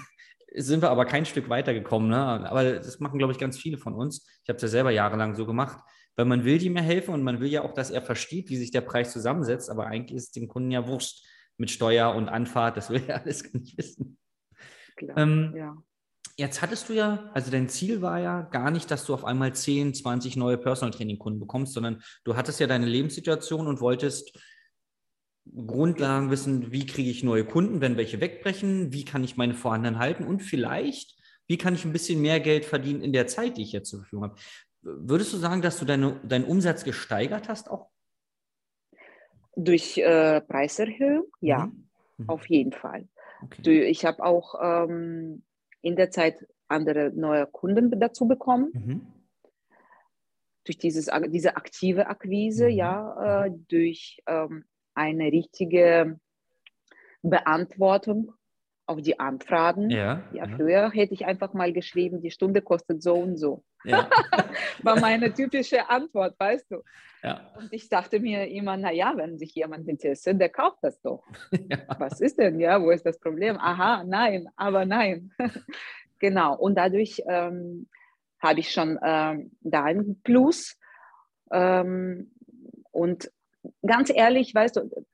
sind 0.55 0.81
wir 0.81 0.89
aber 0.89 1.05
kein 1.05 1.25
Stück 1.25 1.49
weitergekommen. 1.49 2.09
Ne? 2.09 2.49
Aber 2.49 2.63
das 2.63 2.99
machen, 2.99 3.17
glaube 3.17 3.33
ich, 3.33 3.39
ganz 3.39 3.57
viele 3.57 3.77
von 3.77 3.93
uns. 3.93 4.27
Ich 4.43 4.49
habe 4.49 4.57
es 4.57 4.61
ja 4.61 4.67
selber 4.67 4.91
jahrelang 4.91 5.35
so 5.35 5.45
gemacht, 5.45 5.79
weil 6.15 6.25
man 6.25 6.45
will 6.45 6.61
ihm 6.61 6.75
ja 6.75 6.83
helfen 6.83 7.13
und 7.13 7.23
man 7.23 7.39
will 7.39 7.49
ja 7.49 7.63
auch, 7.63 7.73
dass 7.73 7.91
er 7.91 8.01
versteht, 8.01 8.49
wie 8.49 8.57
sich 8.57 8.71
der 8.71 8.81
Preis 8.81 9.11
zusammensetzt. 9.11 9.69
Aber 9.69 9.87
eigentlich 9.87 10.17
ist 10.17 10.23
es 10.25 10.31
dem 10.31 10.47
Kunden 10.47 10.71
ja 10.71 10.87
wurscht 10.87 11.25
mit 11.57 11.71
Steuer 11.71 12.13
und 12.15 12.29
Anfahrt. 12.29 12.77
Das 12.77 12.89
will 12.89 13.03
er 13.07 13.21
alles 13.23 13.43
gar 13.43 13.59
nicht 13.59 13.77
wissen. 13.77 14.17
Klar, 14.95 15.17
ähm, 15.17 15.53
ja. 15.55 15.77
Jetzt 16.35 16.63
hattest 16.63 16.89
du 16.89 16.93
ja, 16.93 17.29
also 17.35 17.51
dein 17.51 17.69
Ziel 17.69 18.01
war 18.01 18.19
ja 18.19 18.41
gar 18.41 18.71
nicht, 18.71 18.89
dass 18.89 19.05
du 19.05 19.13
auf 19.13 19.23
einmal 19.23 19.53
10, 19.53 19.93
20 19.93 20.35
neue 20.35 20.57
Personal 20.57 20.91
Training 20.91 21.19
Kunden 21.19 21.39
bekommst, 21.39 21.73
sondern 21.73 22.01
du 22.23 22.35
hattest 22.35 22.59
ja 22.59 22.65
deine 22.65 22.87
Lebenssituation 22.87 23.67
und 23.67 23.81
wolltest 23.81 24.35
Grundlagen 25.45 26.31
wissen, 26.31 26.71
wie 26.71 26.85
kriege 26.85 27.09
ich 27.09 27.23
neue 27.23 27.45
Kunden, 27.45 27.81
wenn 27.81 27.97
welche 27.97 28.21
wegbrechen, 28.21 28.93
wie 28.93 29.05
kann 29.05 29.23
ich 29.23 29.37
meine 29.37 29.53
vorhandenen 29.53 29.99
halten 29.99 30.25
und 30.25 30.41
vielleicht, 30.41 31.17
wie 31.47 31.57
kann 31.57 31.75
ich 31.75 31.85
ein 31.85 31.91
bisschen 31.91 32.21
mehr 32.21 32.39
Geld 32.39 32.65
verdienen 32.65 33.01
in 33.01 33.13
der 33.13 33.27
Zeit, 33.27 33.57
die 33.57 33.63
ich 33.63 33.73
jetzt 33.73 33.89
zur 33.89 33.99
Verfügung 33.99 34.23
habe. 34.23 34.35
Würdest 34.81 35.33
du 35.33 35.37
sagen, 35.37 35.61
dass 35.61 35.79
du 35.79 35.85
deine, 35.85 36.19
deinen 36.23 36.45
Umsatz 36.45 36.83
gesteigert 36.83 37.49
hast 37.49 37.69
auch? 37.69 37.89
Durch 39.55 39.97
äh, 39.97 40.41
Preiserhöhung, 40.41 41.27
ja, 41.41 41.67
mhm. 41.67 41.87
Mhm. 42.17 42.29
auf 42.29 42.49
jeden 42.49 42.71
Fall. 42.71 43.07
Okay. 43.43 43.83
Ich 43.83 44.05
habe 44.05 44.23
auch 44.23 44.55
ähm, 44.61 45.43
in 45.81 45.95
der 45.95 46.11
Zeit 46.11 46.47
andere 46.67 47.11
neue 47.13 47.45
Kunden 47.45 47.99
dazu 47.99 48.27
bekommen. 48.27 48.71
Mhm. 48.73 49.07
Durch 50.65 50.77
dieses, 50.77 51.09
diese 51.27 51.57
aktive 51.57 52.07
Akquise, 52.07 52.65
mhm. 52.65 52.71
ja, 52.71 53.45
äh, 53.45 53.51
durch 53.67 54.21
ähm, 54.27 54.65
eine 54.95 55.31
richtige 55.31 56.19
Beantwortung 57.21 58.33
auf 58.85 59.01
die 59.01 59.19
Anfragen. 59.19 59.89
Ja, 59.89 60.23
ja, 60.33 60.47
früher 60.47 60.91
hätte 60.91 61.13
ich 61.13 61.25
einfach 61.25 61.53
mal 61.53 61.71
geschrieben, 61.71 62.21
die 62.21 62.31
Stunde 62.31 62.61
kostet 62.61 63.01
so 63.01 63.15
und 63.15 63.37
so. 63.37 63.63
Ja. 63.85 64.09
War 64.83 64.99
meine 64.99 65.33
typische 65.33 65.89
Antwort, 65.89 66.35
weißt 66.37 66.71
du. 66.71 66.83
Ja. 67.21 67.49
Und 67.57 67.71
ich 67.71 67.87
dachte 67.87 68.19
mir 68.19 68.47
immer, 68.49 68.75
naja, 68.75 69.13
wenn 69.15 69.37
sich 69.37 69.55
jemand 69.55 69.87
interessiert, 69.87 70.39
der 70.39 70.49
kauft 70.49 70.79
das 70.81 71.01
doch. 71.01 71.23
Ja. 71.69 71.77
Was 71.97 72.19
ist 72.19 72.37
denn, 72.37 72.59
ja, 72.59 72.81
wo 72.81 72.91
ist 72.91 73.05
das 73.05 73.19
Problem? 73.19 73.57
Aha, 73.57 74.03
nein, 74.03 74.47
aber 74.57 74.85
nein. 74.85 75.31
genau, 76.19 76.57
und 76.57 76.75
dadurch 76.75 77.21
ähm, 77.27 77.87
habe 78.39 78.59
ich 78.59 78.71
schon 78.71 78.99
ähm, 79.01 79.51
da 79.61 79.83
einen 79.85 80.21
Plus. 80.23 80.77
Ähm, 81.51 82.31
und 82.91 83.31
ganz 83.85 84.09
ehrlich, 84.13 84.53
weißt 84.53 84.77
du, 84.77 85.05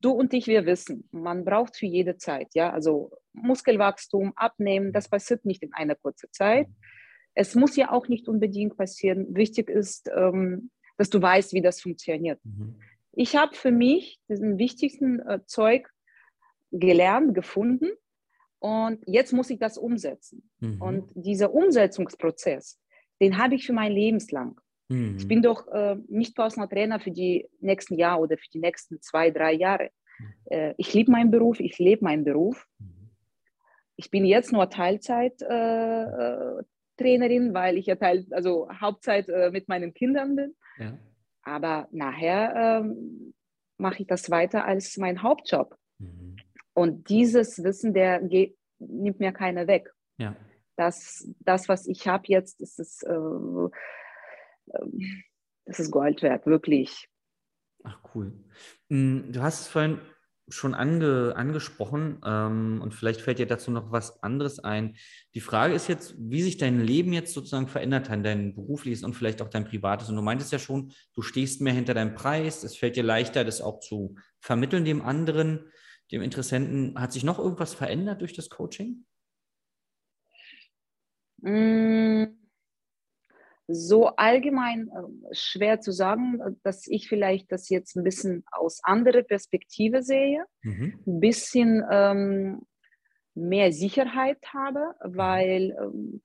du 0.00 0.10
und 0.12 0.32
ich, 0.32 0.46
wir 0.46 0.66
wissen, 0.66 1.08
man 1.10 1.44
braucht 1.44 1.76
für 1.76 1.86
jede 1.86 2.16
Zeit, 2.16 2.48
ja, 2.54 2.70
also 2.70 3.10
Muskelwachstum, 3.32 4.32
Abnehmen, 4.36 4.92
das 4.92 5.08
passiert 5.08 5.44
nicht 5.44 5.62
in 5.62 5.72
einer 5.72 5.94
kurzen 5.94 6.28
Zeit. 6.32 6.68
Es 7.34 7.54
muss 7.54 7.76
ja 7.76 7.92
auch 7.92 8.08
nicht 8.08 8.28
unbedingt 8.28 8.76
passieren. 8.76 9.34
Wichtig 9.34 9.70
ist, 9.70 10.10
ähm, 10.14 10.70
dass 10.96 11.10
du 11.10 11.22
weißt, 11.22 11.52
wie 11.52 11.62
das 11.62 11.80
funktioniert. 11.80 12.40
Mhm. 12.44 12.80
Ich 13.12 13.36
habe 13.36 13.54
für 13.54 13.70
mich 13.70 14.20
diesen 14.28 14.58
wichtigsten 14.58 15.20
äh, 15.20 15.40
Zeug 15.46 15.88
gelernt, 16.72 17.34
gefunden 17.34 17.90
und 18.58 19.02
jetzt 19.06 19.32
muss 19.32 19.50
ich 19.50 19.58
das 19.58 19.78
umsetzen. 19.78 20.50
Mhm. 20.60 20.82
Und 20.82 21.12
dieser 21.14 21.52
Umsetzungsprozess, 21.52 22.78
den 23.20 23.38
habe 23.38 23.54
ich 23.54 23.66
für 23.66 23.72
mein 23.72 23.92
Lebenslang. 23.92 24.60
Mhm. 24.90 25.16
Ich 25.18 25.26
bin 25.28 25.40
doch 25.40 25.68
äh, 25.68 25.96
nicht 26.08 26.34
Personal 26.34 26.68
Trainer 26.68 27.00
für 27.00 27.12
die 27.12 27.48
nächsten 27.60 27.94
Jahre 27.94 28.22
oder 28.22 28.36
für 28.36 28.50
die 28.52 28.58
nächsten 28.58 29.00
zwei, 29.00 29.30
drei 29.30 29.52
Jahre. 29.52 29.90
Mhm. 30.18 30.34
Äh, 30.46 30.74
ich 30.76 30.92
liebe 30.92 31.12
meinen 31.12 31.30
Beruf, 31.30 31.60
ich 31.60 31.78
lebe 31.78 32.04
meinen 32.04 32.24
Beruf. 32.24 32.66
Mhm. 32.78 33.10
Ich 33.96 34.10
bin 34.10 34.24
jetzt 34.24 34.52
nur 34.52 34.68
Teilzeit-Trainerin, 34.68 37.46
äh, 37.46 37.50
äh 37.50 37.54
weil 37.54 37.78
ich 37.78 37.86
ja 37.86 37.94
Teil, 37.94 38.26
also 38.32 38.68
Hauptzeit 38.80 39.28
äh, 39.28 39.52
mit 39.52 39.68
meinen 39.68 39.94
Kindern 39.94 40.34
bin. 40.34 40.56
Ja. 40.78 40.98
Aber 41.42 41.86
nachher 41.92 42.82
ähm, 42.82 43.32
mache 43.78 44.02
ich 44.02 44.08
das 44.08 44.28
weiter 44.30 44.64
als 44.64 44.96
mein 44.96 45.22
Hauptjob. 45.22 45.76
Mhm. 45.98 46.34
Und 46.74 47.08
dieses 47.08 47.62
Wissen, 47.62 47.94
der 47.94 48.20
geht, 48.22 48.56
nimmt 48.78 49.20
mir 49.20 49.30
keiner 49.32 49.68
weg. 49.68 49.94
Ja. 50.18 50.34
Das, 50.76 51.28
das, 51.40 51.68
was 51.68 51.86
ich 51.86 52.08
habe 52.08 52.24
jetzt, 52.26 52.60
ist 52.60 52.80
es 52.80 53.02
äh, 53.02 53.12
das 55.64 55.80
ist 55.80 55.90
Gold 55.90 56.22
wert, 56.22 56.46
wirklich. 56.46 57.08
Ach, 57.84 57.98
cool. 58.14 58.32
Hm, 58.88 59.32
du 59.32 59.42
hast 59.42 59.62
es 59.62 59.68
vorhin 59.68 60.00
schon 60.52 60.74
ange, 60.74 61.34
angesprochen 61.36 62.20
ähm, 62.24 62.80
und 62.82 62.92
vielleicht 62.92 63.20
fällt 63.20 63.38
dir 63.38 63.46
dazu 63.46 63.70
noch 63.70 63.92
was 63.92 64.22
anderes 64.22 64.58
ein. 64.58 64.96
Die 65.34 65.40
Frage 65.40 65.74
ist 65.74 65.88
jetzt, 65.88 66.14
wie 66.18 66.42
sich 66.42 66.56
dein 66.58 66.80
Leben 66.80 67.12
jetzt 67.12 67.32
sozusagen 67.32 67.68
verändert 67.68 68.10
hat, 68.10 68.24
dein 68.24 68.54
berufliches 68.54 69.04
und 69.04 69.14
vielleicht 69.14 69.42
auch 69.42 69.48
dein 69.48 69.64
privates. 69.64 70.08
Und 70.08 70.16
du 70.16 70.22
meintest 70.22 70.52
ja 70.52 70.58
schon, 70.58 70.92
du 71.14 71.22
stehst 71.22 71.60
mehr 71.60 71.72
hinter 71.72 71.94
deinem 71.94 72.14
Preis, 72.14 72.64
es 72.64 72.76
fällt 72.76 72.96
dir 72.96 73.04
leichter, 73.04 73.44
das 73.44 73.60
auch 73.60 73.80
zu 73.80 74.16
vermitteln 74.40 74.84
dem 74.84 75.02
anderen, 75.02 75.70
dem 76.10 76.22
Interessenten. 76.22 77.00
Hat 77.00 77.12
sich 77.12 77.24
noch 77.24 77.38
irgendwas 77.38 77.74
verändert 77.74 78.20
durch 78.20 78.32
das 78.32 78.50
Coaching? 78.50 79.04
Mmh 81.42 82.39
so 83.72 84.08
allgemein 84.08 84.88
äh, 84.88 85.34
schwer 85.34 85.80
zu 85.80 85.92
sagen, 85.92 86.40
dass 86.62 86.86
ich 86.86 87.08
vielleicht 87.08 87.50
das 87.52 87.68
jetzt 87.68 87.96
ein 87.96 88.04
bisschen 88.04 88.44
aus 88.50 88.80
anderer 88.82 89.22
Perspektive 89.22 90.02
sehe, 90.02 90.44
mhm. 90.62 90.98
ein 91.06 91.20
bisschen 91.20 91.84
ähm, 91.90 92.62
mehr 93.34 93.72
Sicherheit 93.72 94.38
habe, 94.52 94.94
weil 95.00 95.76
ähm, 95.80 96.22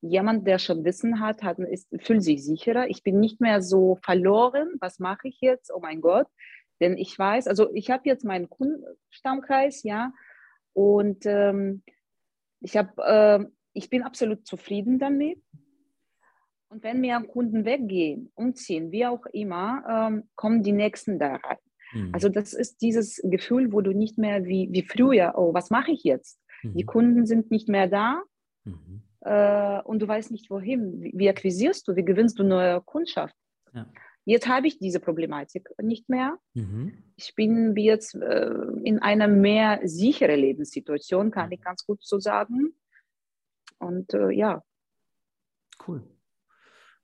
jemand, 0.00 0.46
der 0.46 0.58
schon 0.58 0.84
Wissen 0.84 1.20
hat, 1.20 1.42
hat 1.42 1.58
ist, 1.58 1.88
fühlt 2.00 2.22
sich 2.22 2.44
sicherer. 2.44 2.88
Ich 2.88 3.02
bin 3.02 3.20
nicht 3.20 3.40
mehr 3.40 3.62
so 3.62 3.98
verloren, 4.02 4.70
was 4.80 4.98
mache 4.98 5.28
ich 5.28 5.40
jetzt? 5.40 5.72
Oh 5.74 5.80
mein 5.80 6.00
Gott. 6.00 6.26
Denn 6.80 6.96
ich 6.96 7.18
weiß, 7.18 7.46
also 7.46 7.72
ich 7.74 7.90
habe 7.90 8.02
jetzt 8.06 8.24
meinen 8.24 8.48
Kundenstammkreis, 8.48 9.82
ja, 9.82 10.12
und 10.72 11.26
ähm, 11.26 11.82
ich 12.60 12.76
habe, 12.76 13.02
äh, 13.02 13.44
ich 13.72 13.90
bin 13.90 14.02
absolut 14.02 14.46
zufrieden 14.46 14.98
damit. 14.98 15.42
Und 16.70 16.84
wenn 16.84 17.00
mir 17.00 17.20
Kunden 17.20 17.64
weggehen, 17.64 18.30
umziehen, 18.36 18.92
wie 18.92 19.04
auch 19.04 19.26
immer, 19.32 19.82
ähm, 19.88 20.28
kommen 20.36 20.62
die 20.62 20.72
nächsten 20.72 21.18
da 21.18 21.34
rein. 21.34 21.58
Mhm. 21.92 22.10
Also 22.12 22.28
das 22.28 22.52
ist 22.52 22.80
dieses 22.80 23.20
Gefühl, 23.24 23.72
wo 23.72 23.80
du 23.80 23.92
nicht 23.92 24.18
mehr 24.18 24.44
wie, 24.44 24.68
wie 24.70 24.82
früher, 24.82 25.34
oh, 25.36 25.52
was 25.52 25.70
mache 25.70 25.90
ich 25.90 26.04
jetzt? 26.04 26.40
Mhm. 26.62 26.74
Die 26.76 26.84
Kunden 26.84 27.26
sind 27.26 27.50
nicht 27.50 27.68
mehr 27.68 27.88
da 27.88 28.22
mhm. 28.62 29.02
äh, 29.22 29.82
und 29.82 30.00
du 30.00 30.06
weißt 30.06 30.30
nicht 30.30 30.48
wohin. 30.48 31.02
Wie, 31.02 31.12
wie, 31.12 31.28
akquisierst 31.28 31.88
du, 31.88 31.96
wie 31.96 32.04
gewinnst 32.04 32.38
du 32.38 32.44
neue 32.44 32.80
Kundschaft? 32.82 33.34
Ja. 33.74 33.90
Jetzt 34.24 34.46
habe 34.46 34.68
ich 34.68 34.78
diese 34.78 35.00
Problematik 35.00 35.70
nicht 35.82 36.08
mehr. 36.08 36.38
Mhm. 36.54 36.92
Ich 37.16 37.34
bin 37.34 37.74
jetzt 37.76 38.14
äh, 38.14 38.54
in 38.84 39.00
einer 39.00 39.26
mehr 39.26 39.80
sichere 39.82 40.36
Lebenssituation, 40.36 41.32
kann 41.32 41.50
ich 41.50 41.60
ganz 41.62 41.84
gut 41.84 41.98
so 42.04 42.20
sagen. 42.20 42.74
Und 43.78 44.14
äh, 44.14 44.30
ja. 44.30 44.62
Cool. 45.84 46.04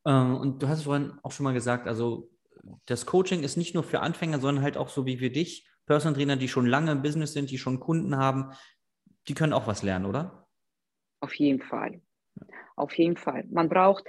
Ähm, 0.06 0.36
und 0.36 0.62
du 0.62 0.68
hast 0.68 0.84
vorhin 0.84 1.12
auch 1.22 1.32
schon 1.32 1.44
mal 1.44 1.52
gesagt, 1.52 1.88
also 1.88 2.30
das 2.86 3.06
Coaching 3.06 3.42
ist 3.42 3.56
nicht 3.56 3.74
nur 3.74 3.82
für 3.82 4.00
Anfänger, 4.00 4.38
sondern 4.40 4.64
halt 4.64 4.76
auch 4.76 4.88
so 4.88 5.04
wie 5.06 5.20
wir 5.20 5.32
dich, 5.32 5.68
Personal 5.86 6.14
Trainer, 6.14 6.36
die 6.36 6.48
schon 6.48 6.66
lange 6.66 6.92
im 6.92 7.02
Business 7.02 7.32
sind, 7.32 7.50
die 7.50 7.58
schon 7.58 7.80
Kunden 7.80 8.16
haben, 8.16 8.52
die 9.28 9.34
können 9.34 9.52
auch 9.52 9.66
was 9.66 9.82
lernen, 9.82 10.06
oder? 10.06 10.48
Auf 11.20 11.34
jeden 11.34 11.60
Fall. 11.60 12.00
Auf 12.76 12.96
jeden 12.98 13.16
Fall. 13.16 13.44
Man 13.50 13.68
braucht, 13.68 14.04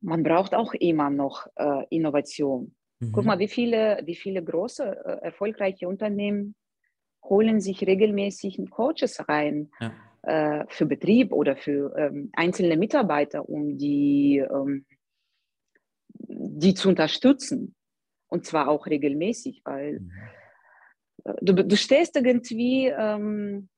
man 0.00 0.22
braucht 0.22 0.54
auch 0.54 0.74
immer 0.74 1.10
noch 1.10 1.46
äh, 1.56 1.84
Innovation. 1.90 2.74
Mhm. 3.00 3.12
Guck 3.12 3.24
mal, 3.24 3.38
wie 3.38 3.48
viele, 3.48 4.00
wie 4.04 4.16
viele 4.16 4.42
große, 4.42 4.84
äh, 4.84 5.26
erfolgreiche 5.26 5.88
Unternehmen 5.88 6.54
holen 7.22 7.60
sich 7.60 7.86
regelmäßig 7.86 8.58
Coaches 8.70 9.28
rein 9.28 9.70
ja. 9.80 9.92
äh, 10.22 10.64
für 10.68 10.86
Betrieb 10.86 11.32
oder 11.32 11.56
für 11.56 11.94
ähm, 11.96 12.30
einzelne 12.34 12.76
Mitarbeiter, 12.76 13.48
um 13.48 13.78
die 13.78 14.38
ähm, 14.38 14.84
die 16.54 16.74
zu 16.74 16.88
unterstützen. 16.88 17.74
Und 18.28 18.46
zwar 18.46 18.68
auch 18.68 18.86
regelmäßig, 18.86 19.62
weil 19.64 20.00
mhm. 20.00 20.12
du, 21.40 21.52
du 21.54 21.76
stehst 21.76 22.16
irgendwie 22.16 22.86
ähm, 22.86 23.68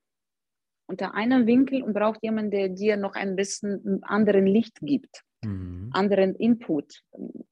unter 0.86 1.14
einem 1.14 1.46
Winkel 1.46 1.82
und 1.82 1.94
braucht 1.94 2.22
jemanden, 2.22 2.50
der 2.50 2.68
dir 2.68 2.96
noch 2.96 3.14
ein 3.14 3.36
bisschen 3.36 4.02
anderen 4.02 4.46
Licht 4.46 4.78
gibt, 4.80 5.22
mhm. 5.44 5.90
anderen 5.92 6.34
Input, 6.36 7.02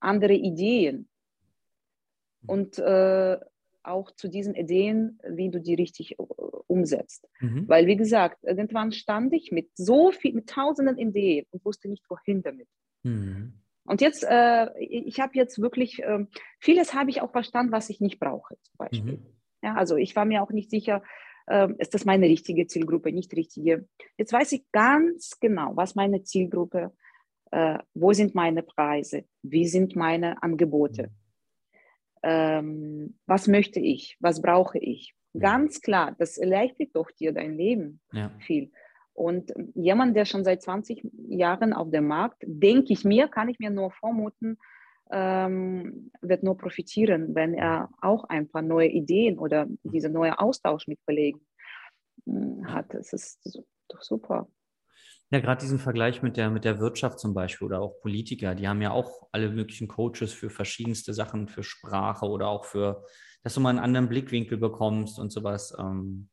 andere 0.00 0.34
Ideen. 0.34 1.08
Mhm. 2.42 2.48
Und 2.48 2.78
äh, 2.78 3.38
auch 3.82 4.10
zu 4.12 4.28
diesen 4.28 4.54
Ideen, 4.54 5.18
wie 5.28 5.50
du 5.50 5.60
die 5.60 5.74
richtig 5.74 6.18
äh, 6.18 6.22
umsetzt. 6.66 7.28
Mhm. 7.40 7.68
Weil, 7.68 7.87
wie 7.87 7.96
gesagt, 7.96 8.42
irgendwann 8.42 8.92
stand 8.92 9.32
ich 9.34 9.52
mit 9.52 9.70
so 9.74 10.10
viel, 10.10 10.32
mit 10.32 10.48
tausenden 10.48 10.96
Ideen 10.96 11.46
und 11.50 11.64
wusste 11.64 11.88
nicht, 11.88 12.08
wohin 12.08 12.42
damit. 12.42 12.68
Mhm. 13.02 13.54
Und 13.86 14.00
jetzt, 14.00 14.24
äh, 14.24 14.68
ich 14.78 15.20
habe 15.20 15.32
jetzt 15.34 15.60
wirklich, 15.60 16.02
äh, 16.02 16.26
vieles 16.58 16.94
habe 16.94 17.10
ich 17.10 17.20
auch 17.20 17.32
verstanden, 17.32 17.72
was 17.72 17.90
ich 17.90 18.00
nicht 18.00 18.18
brauche, 18.18 18.56
zum 18.62 18.76
Beispiel. 18.78 19.12
Mhm. 19.18 19.26
Ja, 19.62 19.74
also 19.74 19.96
ich 19.96 20.16
war 20.16 20.24
mir 20.24 20.42
auch 20.42 20.50
nicht 20.50 20.70
sicher, 20.70 21.02
äh, 21.46 21.68
ist 21.78 21.94
das 21.94 22.04
meine 22.04 22.26
richtige 22.26 22.66
Zielgruppe, 22.66 23.12
nicht 23.12 23.34
richtige. 23.34 23.86
Jetzt 24.16 24.32
weiß 24.32 24.52
ich 24.52 24.64
ganz 24.72 25.38
genau, 25.40 25.72
was 25.76 25.94
meine 25.94 26.22
Zielgruppe, 26.22 26.92
äh, 27.50 27.78
wo 27.94 28.12
sind 28.12 28.34
meine 28.34 28.62
Preise, 28.62 29.24
wie 29.42 29.66
sind 29.66 29.96
meine 29.96 30.42
Angebote, 30.42 31.04
mhm. 31.04 31.08
ähm, 32.22 33.18
was 33.26 33.48
möchte 33.48 33.80
ich, 33.80 34.16
was 34.20 34.40
brauche 34.40 34.78
ich. 34.78 35.14
Ganz 35.38 35.80
klar, 35.80 36.14
das 36.18 36.38
erleichtert 36.38 36.90
doch 36.94 37.10
dir 37.10 37.32
dein 37.32 37.56
Leben 37.56 38.00
ja. 38.12 38.30
viel. 38.38 38.70
Und 39.14 39.53
jemand, 39.74 40.16
der 40.16 40.24
schon 40.24 40.44
seit 40.44 40.61
20 40.62 41.09
Jahren 41.29 41.72
auf 41.72 41.90
dem 41.90 42.09
Markt, 42.09 42.42
denke 42.46 42.92
ich 42.92 43.05
mir, 43.05 43.29
kann 43.29 43.48
ich 43.48 43.61
mir 43.61 43.70
nur 43.70 43.92
vermuten, 43.92 44.59
ähm, 45.11 46.11
wird 46.20 46.42
nur 46.42 46.57
profitieren, 46.57 47.35
wenn 47.35 47.55
er 47.55 47.90
auch 48.00 48.24
ein 48.24 48.48
paar 48.48 48.62
neue 48.62 48.88
Ideen 48.88 49.38
oder 49.38 49.66
dieser 49.85 50.09
neue 50.09 50.38
Austausch 50.38 50.88
mit 50.88 50.98
Kollegen 51.07 51.40
äh, 52.27 52.64
hat. 52.64 52.92
Das 52.92 53.12
ist 53.12 53.62
doch 53.88 54.03
super. 54.03 54.48
Ja, 55.31 55.40
gerade 55.40 55.61
diesen 55.61 55.79
Vergleich 55.79 56.22
mit 56.22 56.37
der, 56.37 56.50
mit 56.50 56.64
der 56.64 56.81
Wirtschaft 56.81 57.18
zum 57.18 57.35
Beispiel 57.35 57.66
oder 57.66 57.81
auch 57.81 58.00
Politiker, 58.00 58.55
die 58.55 58.68
haben 58.68 58.83
ja 58.83 58.90
auch 58.90 59.29
alle 59.33 59.50
möglichen 59.50 59.88
Coaches 59.88 60.33
für 60.33 60.50
verschiedenste 60.50 61.14
Sachen, 61.14 61.48
für 61.48 61.62
Sprache 61.62 62.27
oder 62.27 62.48
auch 62.48 62.64
für, 62.64 63.05
dass 63.42 63.55
du 63.55 63.61
mal 63.61 63.70
einen 63.70 63.79
anderen 63.79 64.09
Blickwinkel 64.09 64.59
bekommst 64.59 65.18
und 65.18 65.31
sowas. 65.31 65.74
Ähm, 65.79 66.29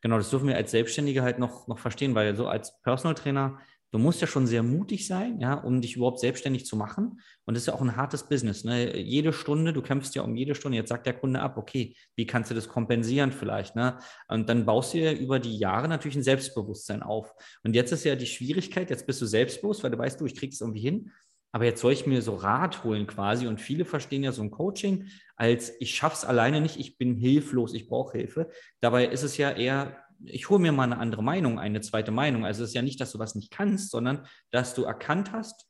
genau, 0.00 0.16
das 0.16 0.30
dürfen 0.30 0.48
wir 0.48 0.56
als 0.56 0.70
Selbstständige 0.70 1.22
halt 1.22 1.38
noch, 1.38 1.66
noch 1.68 1.78
verstehen, 1.78 2.14
weil 2.14 2.34
so 2.36 2.46
als 2.46 2.80
Personal 2.82 3.14
Trainer 3.14 3.58
du 3.92 3.98
musst 3.98 4.20
ja 4.20 4.26
schon 4.26 4.46
sehr 4.46 4.62
mutig 4.62 5.06
sein, 5.06 5.40
ja, 5.40 5.54
um 5.54 5.80
dich 5.80 5.96
überhaupt 5.96 6.20
selbstständig 6.20 6.64
zu 6.64 6.76
machen. 6.76 7.20
Und 7.44 7.54
das 7.54 7.62
ist 7.62 7.66
ja 7.66 7.74
auch 7.74 7.80
ein 7.80 7.96
hartes 7.96 8.28
Business. 8.28 8.64
Ne? 8.64 8.96
Jede 8.98 9.32
Stunde, 9.32 9.72
du 9.72 9.82
kämpfst 9.82 10.14
ja 10.14 10.22
um 10.22 10.36
jede 10.36 10.54
Stunde. 10.54 10.78
Jetzt 10.78 10.90
sagt 10.90 11.06
der 11.06 11.14
Kunde 11.14 11.40
ab, 11.40 11.56
okay, 11.56 11.96
wie 12.16 12.26
kannst 12.26 12.50
du 12.50 12.54
das 12.54 12.68
kompensieren 12.68 13.32
vielleicht? 13.32 13.76
Ne? 13.76 13.98
Und 14.28 14.48
dann 14.48 14.64
baust 14.64 14.94
du 14.94 14.98
ja 14.98 15.12
über 15.12 15.38
die 15.38 15.58
Jahre 15.58 15.88
natürlich 15.88 16.16
ein 16.16 16.22
Selbstbewusstsein 16.22 17.02
auf. 17.02 17.34
Und 17.64 17.74
jetzt 17.74 17.92
ist 17.92 18.04
ja 18.04 18.14
die 18.14 18.26
Schwierigkeit, 18.26 18.90
jetzt 18.90 19.06
bist 19.06 19.20
du 19.20 19.26
selbstbewusst, 19.26 19.82
weil 19.82 19.90
du 19.90 19.98
weißt, 19.98 20.20
du, 20.20 20.26
ich 20.26 20.36
krieg's 20.36 20.60
irgendwie 20.60 20.80
hin. 20.80 21.10
Aber 21.52 21.64
jetzt 21.64 21.80
soll 21.80 21.92
ich 21.92 22.06
mir 22.06 22.22
so 22.22 22.36
Rat 22.36 22.84
holen 22.84 23.08
quasi. 23.08 23.48
Und 23.48 23.60
viele 23.60 23.84
verstehen 23.84 24.22
ja 24.22 24.30
so 24.30 24.42
ein 24.42 24.52
Coaching 24.52 25.08
als 25.40 25.72
ich 25.80 25.94
schaff's 25.94 26.26
alleine 26.26 26.60
nicht, 26.60 26.78
ich 26.78 26.98
bin 26.98 27.16
hilflos, 27.16 27.72
ich 27.72 27.88
brauche 27.88 28.18
Hilfe. 28.18 28.50
Dabei 28.80 29.06
ist 29.06 29.22
es 29.22 29.38
ja 29.38 29.50
eher 29.50 30.04
ich 30.24 30.50
hole 30.50 30.60
mir 30.60 30.72
mal 30.72 30.84
eine 30.84 30.98
andere 30.98 31.22
Meinung, 31.22 31.58
eine 31.58 31.80
zweite 31.80 32.10
Meinung. 32.10 32.44
Also 32.44 32.62
es 32.62 32.70
ist 32.70 32.74
ja 32.74 32.82
nicht, 32.82 33.00
dass 33.00 33.12
du 33.12 33.18
was 33.18 33.34
nicht 33.34 33.50
kannst, 33.50 33.90
sondern 33.90 34.26
dass 34.50 34.74
du 34.74 34.84
erkannt 34.84 35.32
hast, 35.32 35.66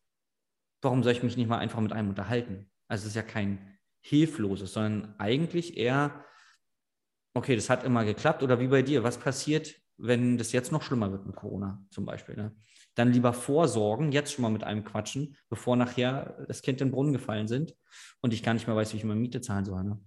warum 0.82 1.02
soll 1.02 1.12
ich 1.12 1.22
mich 1.22 1.36
nicht 1.36 1.48
mal 1.48 1.58
einfach 1.58 1.80
mit 1.80 1.92
einem 1.92 2.08
unterhalten? 2.08 2.70
Also 2.88 3.02
es 3.02 3.10
ist 3.10 3.16
ja 3.16 3.22
kein 3.22 3.78
hilfloses, 4.00 4.72
sondern 4.72 5.14
eigentlich 5.18 5.76
eher, 5.76 6.24
okay, 7.34 7.54
das 7.54 7.70
hat 7.70 7.84
immer 7.84 8.04
geklappt. 8.04 8.42
Oder 8.42 8.60
wie 8.60 8.68
bei 8.68 8.82
dir, 8.82 9.04
was 9.04 9.18
passiert, 9.18 9.74
wenn 9.96 10.38
das 10.38 10.52
jetzt 10.52 10.72
noch 10.72 10.82
schlimmer 10.82 11.12
wird 11.12 11.26
mit 11.26 11.36
Corona 11.36 11.84
zum 11.90 12.04
Beispiel? 12.04 12.34
Ne? 12.34 12.56
Dann 12.94 13.12
lieber 13.12 13.32
vorsorgen, 13.32 14.12
jetzt 14.12 14.32
schon 14.32 14.42
mal 14.42 14.50
mit 14.50 14.64
einem 14.64 14.84
quatschen, 14.84 15.36
bevor 15.48 15.76
nachher 15.76 16.44
das 16.48 16.62
Kind 16.62 16.80
in 16.80 16.88
den 16.88 16.92
Brunnen 16.92 17.12
gefallen 17.12 17.48
sind 17.48 17.74
und 18.20 18.32
ich 18.32 18.42
gar 18.42 18.54
nicht 18.54 18.66
mehr 18.66 18.76
weiß, 18.76 18.92
wie 18.92 18.98
ich 18.98 19.04
meine 19.04 19.20
Miete 19.20 19.40
zahlen 19.40 19.64
soll. 19.64 19.84
Ne? 19.84 19.98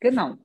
Genau, 0.00 0.36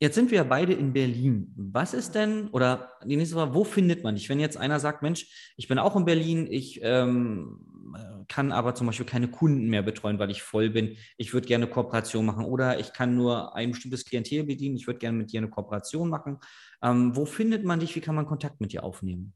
Jetzt 0.00 0.14
sind 0.14 0.30
wir 0.30 0.38
ja 0.38 0.44
beide 0.44 0.74
in 0.74 0.92
Berlin. 0.92 1.52
Was 1.56 1.92
ist 1.92 2.14
denn, 2.14 2.48
oder 2.50 2.92
die 3.04 3.16
nächste 3.16 3.34
Frage, 3.34 3.54
wo 3.54 3.64
findet 3.64 4.04
man 4.04 4.14
dich? 4.14 4.28
Wenn 4.28 4.38
jetzt 4.38 4.56
einer 4.56 4.78
sagt, 4.78 5.02
Mensch, 5.02 5.52
ich 5.56 5.66
bin 5.66 5.80
auch 5.80 5.96
in 5.96 6.04
Berlin, 6.04 6.46
ich 6.48 6.78
ähm, 6.84 8.24
kann 8.28 8.52
aber 8.52 8.76
zum 8.76 8.86
Beispiel 8.86 9.06
keine 9.06 9.26
Kunden 9.26 9.68
mehr 9.68 9.82
betreuen, 9.82 10.20
weil 10.20 10.30
ich 10.30 10.42
voll 10.42 10.70
bin. 10.70 10.96
Ich 11.16 11.34
würde 11.34 11.48
gerne 11.48 11.66
Kooperation 11.66 12.24
machen 12.24 12.44
oder 12.44 12.78
ich 12.78 12.92
kann 12.92 13.16
nur 13.16 13.56
ein 13.56 13.72
bestimmtes 13.72 14.04
Klientel 14.04 14.44
bedienen. 14.44 14.76
Ich 14.76 14.86
würde 14.86 15.00
gerne 15.00 15.18
mit 15.18 15.32
dir 15.32 15.40
eine 15.40 15.50
Kooperation 15.50 16.08
machen. 16.08 16.38
Ähm, 16.80 17.16
wo 17.16 17.26
findet 17.26 17.64
man 17.64 17.80
dich? 17.80 17.96
Wie 17.96 18.00
kann 18.00 18.14
man 18.14 18.26
Kontakt 18.26 18.60
mit 18.60 18.72
dir 18.72 18.84
aufnehmen? 18.84 19.34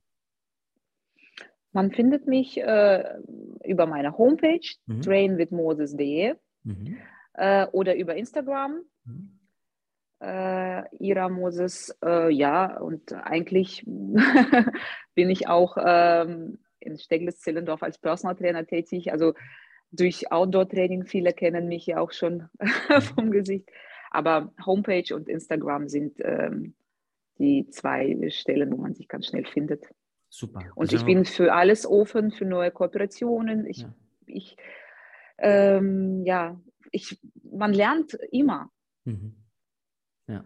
Man 1.72 1.90
findet 1.90 2.26
mich 2.26 2.58
äh, 2.58 3.04
über 3.64 3.86
meine 3.86 4.18
Homepage, 4.18 4.68
mhm. 4.86 5.00
trainwithmoses.de 5.00 6.34
mhm. 6.64 6.96
äh, 7.34 7.66
oder 7.68 7.96
über 7.96 8.14
Instagram. 8.14 8.82
Mhm 9.04 9.38
äh, 10.22 10.84
Ira 10.98 11.28
Moses, 11.28 11.96
äh, 12.04 12.32
ja, 12.32 12.78
und 12.78 13.12
eigentlich 13.12 13.84
bin 15.14 15.30
ich 15.30 15.48
auch 15.48 15.76
ähm, 15.84 16.58
in 16.78 16.96
Steglitz-Zellendorf 16.96 17.82
als 17.82 17.98
Personal 17.98 18.36
Trainer 18.36 18.64
tätig. 18.64 19.12
Also 19.12 19.34
durch 19.90 20.30
Outdoor-Training, 20.30 21.06
viele 21.06 21.32
kennen 21.32 21.66
mich 21.66 21.86
ja 21.86 21.98
auch 21.98 22.12
schon 22.12 22.48
vom 23.16 23.32
Gesicht. 23.32 23.68
Aber 24.10 24.52
Homepage 24.64 25.14
und 25.14 25.28
Instagram 25.28 25.88
sind 25.88 26.18
ähm, 26.20 26.74
die 27.38 27.68
zwei 27.70 28.16
Stellen, 28.30 28.72
wo 28.72 28.76
man 28.76 28.94
sich 28.94 29.08
ganz 29.08 29.26
schnell 29.26 29.46
findet. 29.46 29.86
Super. 30.34 30.60
Und 30.76 30.86
also, 30.86 30.96
ich 30.96 31.04
bin 31.04 31.26
für 31.26 31.52
alles 31.52 31.84
offen, 31.84 32.32
für 32.32 32.46
neue 32.46 32.70
Kooperationen. 32.70 33.66
Ich, 33.66 33.82
ja, 33.82 33.94
ich, 34.24 34.56
ähm, 35.36 36.24
ja, 36.24 36.58
ich, 36.90 37.20
man 37.42 37.74
lernt 37.74 38.14
immer. 38.30 38.70
Mhm. 39.04 39.36
Ja. 40.28 40.42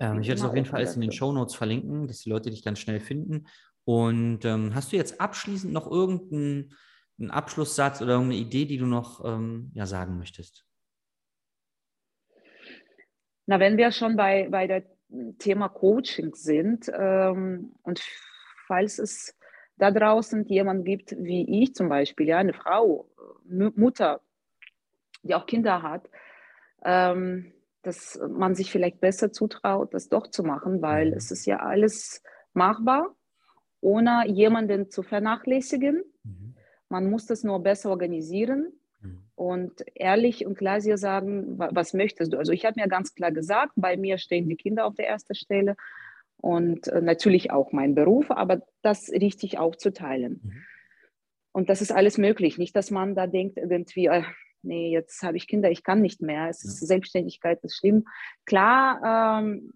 Ähm, 0.00 0.20
ich 0.22 0.28
werde 0.28 0.40
es 0.40 0.46
auf 0.46 0.54
jeden 0.54 0.66
Fall 0.66 0.78
alles 0.78 0.94
in 0.94 1.02
den 1.02 1.12
Show 1.12 1.30
Notes 1.30 1.56
verlinken, 1.56 2.06
dass 2.06 2.20
die 2.20 2.30
Leute 2.30 2.48
dich 2.48 2.64
ganz 2.64 2.78
schnell 2.78 3.00
finden. 3.00 3.46
Und 3.84 4.46
ähm, 4.46 4.74
hast 4.74 4.92
du 4.92 4.96
jetzt 4.96 5.20
abschließend 5.20 5.70
noch 5.70 5.90
irgendeinen 5.90 6.70
Abschlusssatz 7.28 8.00
oder 8.00 8.12
irgendeine 8.12 8.40
Idee, 8.40 8.64
die 8.64 8.78
du 8.78 8.86
noch 8.86 9.22
ähm, 9.26 9.72
ja, 9.74 9.84
sagen 9.84 10.16
möchtest? 10.16 10.64
Na, 13.44 13.60
wenn 13.60 13.76
wir 13.76 13.92
schon 13.92 14.16
bei, 14.16 14.48
bei 14.50 14.66
der 14.66 14.84
Thema 15.38 15.68
Coaching 15.68 16.34
sind 16.34 16.90
ähm, 16.94 17.74
und 17.82 18.02
falls 18.68 18.98
es 18.98 19.34
da 19.78 19.90
draußen 19.90 20.44
jemand 20.46 20.84
gibt, 20.84 21.16
wie 21.18 21.62
ich 21.62 21.74
zum 21.74 21.88
Beispiel, 21.88 22.28
ja, 22.28 22.38
eine 22.38 22.52
Frau, 22.52 23.08
M 23.48 23.72
Mutter, 23.76 24.20
die 25.22 25.34
auch 25.34 25.46
Kinder 25.46 25.82
hat, 25.82 26.08
ähm, 26.84 27.52
dass 27.82 28.20
man 28.28 28.54
sich 28.54 28.70
vielleicht 28.70 29.00
besser 29.00 29.32
zutraut, 29.32 29.94
das 29.94 30.08
doch 30.08 30.26
zu 30.26 30.42
machen, 30.42 30.82
weil 30.82 31.10
mhm. 31.10 31.16
es 31.16 31.30
ist 31.30 31.46
ja 31.46 31.60
alles 31.60 32.22
machbar, 32.52 33.14
ohne 33.80 34.24
jemanden 34.28 34.90
zu 34.90 35.02
vernachlässigen. 35.02 36.02
Mhm. 36.24 36.54
Man 36.88 37.10
muss 37.10 37.26
das 37.26 37.44
nur 37.44 37.62
besser 37.62 37.90
organisieren 37.90 38.72
mhm. 39.00 39.22
und 39.36 39.84
ehrlich 39.94 40.44
und 40.44 40.56
klar 40.56 40.80
dir 40.80 40.98
sagen, 40.98 41.58
was 41.58 41.94
möchtest 41.94 42.32
du. 42.32 42.38
Also 42.38 42.52
ich 42.52 42.64
habe 42.64 42.80
mir 42.80 42.88
ganz 42.88 43.14
klar 43.14 43.30
gesagt, 43.30 43.72
bei 43.76 43.96
mir 43.96 44.18
stehen 44.18 44.48
die 44.48 44.56
Kinder 44.56 44.84
auf 44.84 44.96
der 44.96 45.08
ersten 45.08 45.34
Stelle 45.34 45.76
und 46.40 46.88
äh, 46.88 47.00
natürlich 47.00 47.50
auch 47.50 47.72
mein 47.72 47.94
Beruf, 47.94 48.30
aber 48.30 48.62
das 48.82 49.10
richtig 49.10 49.58
aufzuteilen. 49.58 50.40
Mhm. 50.42 50.62
Und 51.52 51.68
das 51.68 51.82
ist 51.82 51.92
alles 51.92 52.18
möglich. 52.18 52.58
Nicht, 52.58 52.76
dass 52.76 52.90
man 52.90 53.14
da 53.14 53.26
denkt, 53.26 53.56
irgendwie, 53.56 54.06
äh, 54.06 54.22
nee, 54.62 54.90
jetzt 54.90 55.22
habe 55.22 55.36
ich 55.36 55.48
Kinder, 55.48 55.70
ich 55.70 55.82
kann 55.82 56.00
nicht 56.00 56.22
mehr. 56.22 56.48
Es 56.48 56.64
ist 56.64 56.78
Selbstständigkeit, 56.86 57.62
ist 57.64 57.76
schlimm. 57.76 58.06
Klar, 58.44 59.42
ähm, 59.42 59.72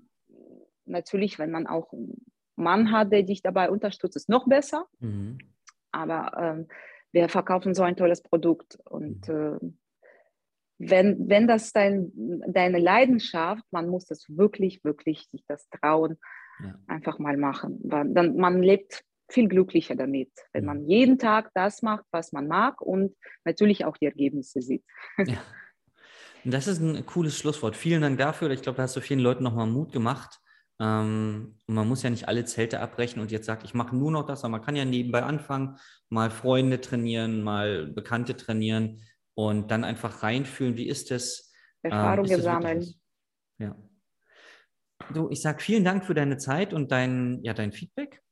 natürlich, 0.84 1.38
wenn 1.38 1.50
man 1.50 1.66
auch 1.66 1.92
einen 1.92 2.24
Mann 2.56 2.92
hat, 2.92 3.12
der 3.12 3.22
dich 3.22 3.42
dabei 3.42 3.70
unterstützt, 3.70 4.16
ist 4.16 4.28
noch 4.28 4.46
besser. 4.46 4.86
Mhm. 5.00 5.38
Aber 5.90 6.32
ähm, 6.38 6.68
wir 7.10 7.28
verkaufen 7.28 7.74
so 7.74 7.82
ein 7.82 7.96
tolles 7.96 8.22
Produkt 8.22 8.78
und 8.84 9.28
mhm. 9.28 9.58
äh, 9.60 9.72
wenn, 10.84 11.28
wenn 11.28 11.46
das 11.46 11.72
dein, 11.72 12.10
deine 12.48 12.78
Leidenschaft, 12.78 13.64
man 13.70 13.88
muss 13.88 14.06
das 14.06 14.26
wirklich, 14.28 14.82
wirklich 14.82 15.28
sich 15.28 15.44
das 15.46 15.68
trauen, 15.68 16.18
ja. 16.62 16.74
einfach 16.86 17.18
mal 17.18 17.36
machen. 17.36 17.78
Dann, 17.82 18.36
man 18.36 18.62
lebt 18.62 19.02
viel 19.28 19.48
glücklicher 19.48 19.94
damit, 19.94 20.30
wenn 20.52 20.64
man 20.64 20.86
jeden 20.86 21.18
Tag 21.18 21.50
das 21.54 21.82
macht, 21.82 22.04
was 22.10 22.32
man 22.32 22.46
mag 22.48 22.80
und 22.80 23.16
natürlich 23.44 23.84
auch 23.84 23.96
die 23.96 24.06
Ergebnisse 24.06 24.60
sieht. 24.60 24.84
Ja. 25.26 25.38
Das 26.44 26.66
ist 26.66 26.80
ein 26.80 27.06
cooles 27.06 27.38
Schlusswort. 27.38 27.76
Vielen 27.76 28.02
Dank 28.02 28.18
dafür. 28.18 28.50
Ich 28.50 28.62
glaube, 28.62 28.76
da 28.76 28.82
hast 28.82 28.96
du 28.96 29.00
vielen 29.00 29.20
Leuten 29.20 29.44
nochmal 29.44 29.68
Mut 29.68 29.92
gemacht. 29.92 30.40
Ähm, 30.80 31.56
man 31.68 31.86
muss 31.86 32.02
ja 32.02 32.10
nicht 32.10 32.26
alle 32.26 32.44
Zelte 32.44 32.80
abbrechen 32.80 33.22
und 33.22 33.30
jetzt 33.30 33.46
sagt, 33.46 33.62
ich 33.62 33.74
mache 33.74 33.94
nur 33.94 34.10
noch 34.10 34.26
das, 34.26 34.42
aber 34.42 34.50
man 34.50 34.62
kann 34.62 34.74
ja 34.74 34.84
nebenbei 34.84 35.22
anfangen, 35.22 35.78
mal 36.08 36.30
Freunde 36.30 36.80
trainieren, 36.80 37.44
mal 37.44 37.86
Bekannte 37.86 38.36
trainieren. 38.36 39.00
und 39.34 39.70
dann 39.70 39.84
einfach 39.84 40.22
reinfühlen, 40.22 40.76
wie 40.76 40.88
ist 40.88 41.10
es? 41.10 41.52
Erfahrungen 41.82 42.30
ähm, 42.30 42.40
sammeln. 42.40 42.94
Ja. 43.58 43.76
Du, 45.12 45.30
ich 45.30 45.40
sage 45.40 45.62
vielen 45.62 45.84
Dank 45.84 46.04
für 46.04 46.14
deine 46.14 46.38
Zeit 46.38 46.72
und 46.72 46.92
dein, 46.92 47.40
ja, 47.42 47.54
dein 47.54 47.72
Feedback. 47.72 48.22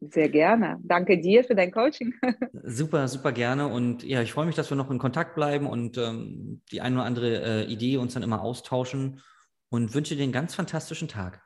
Sehr 0.00 0.30
gerne. 0.30 0.78
Danke 0.82 1.20
dir 1.20 1.44
für 1.44 1.54
dein 1.54 1.70
Coaching. 1.70 2.14
super, 2.64 3.06
super 3.06 3.32
gerne. 3.32 3.68
Und 3.68 4.02
ja, 4.02 4.22
ich 4.22 4.32
freue 4.32 4.46
mich, 4.46 4.54
dass 4.54 4.70
wir 4.70 4.76
noch 4.76 4.90
in 4.90 4.98
Kontakt 4.98 5.34
bleiben 5.34 5.66
und 5.66 5.98
ähm, 5.98 6.62
die 6.72 6.80
eine 6.80 6.96
oder 6.96 7.04
andere 7.04 7.42
äh, 7.42 7.64
Idee 7.64 7.98
uns 7.98 8.14
dann 8.14 8.22
immer 8.22 8.40
austauschen 8.40 9.20
und 9.68 9.94
wünsche 9.94 10.16
dir 10.16 10.22
einen 10.22 10.32
ganz 10.32 10.54
fantastischen 10.54 11.08
Tag. 11.08 11.42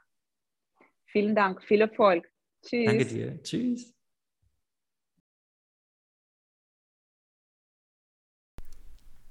Vielen 1.07 1.35
Dank, 1.35 1.65
viel 1.65 1.81
Erfolg. 1.81 2.29
Tschüss. 2.65 2.87
Danke 2.87 3.07
dir. 3.07 3.43
Tschüss. 3.43 3.93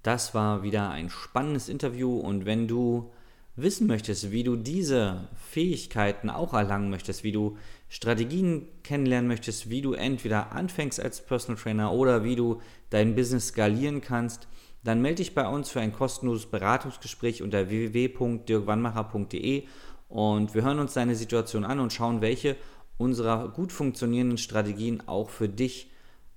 Das 0.03 0.35
war 0.35 0.63
wieder 0.63 0.89
ein 0.89 1.09
spannendes 1.09 1.69
Interview 1.69 2.19
und 2.19 2.45
wenn 2.45 2.67
du 2.67 3.13
wissen 3.55 3.87
möchtest, 3.87 4.31
wie 4.31 4.43
du 4.43 4.55
diese 4.55 5.27
Fähigkeiten 5.35 6.29
auch 6.29 6.53
erlangen 6.53 6.89
möchtest, 6.89 7.23
wie 7.23 7.31
du 7.31 7.57
Strategien 7.87 8.67
kennenlernen 8.83 9.27
möchtest, 9.27 9.69
wie 9.69 9.81
du 9.81 9.93
entweder 9.93 10.51
anfängst 10.53 10.99
als 10.99 11.23
Personal 11.23 11.61
Trainer 11.61 11.91
oder 11.91 12.23
wie 12.23 12.35
du 12.35 12.61
dein 12.89 13.15
Business 13.15 13.49
skalieren 13.49 14.01
kannst, 14.01 14.47
dann 14.83 15.01
melde 15.01 15.17
dich 15.17 15.35
bei 15.35 15.47
uns 15.47 15.69
für 15.69 15.79
ein 15.79 15.93
kostenloses 15.93 16.47
Beratungsgespräch 16.47 17.43
unter 17.43 17.69
www.dirkwannmacher.de 17.69 19.63
und 20.09 20.53
wir 20.55 20.63
hören 20.63 20.79
uns 20.79 20.93
deine 20.93 21.15
Situation 21.15 21.63
an 21.63 21.79
und 21.79 21.93
schauen, 21.93 22.21
welche 22.21 22.55
unserer 22.97 23.49
gut 23.49 23.71
funktionierenden 23.71 24.37
Strategien 24.37 25.07
auch 25.07 25.29
für 25.29 25.47
dich 25.47 25.91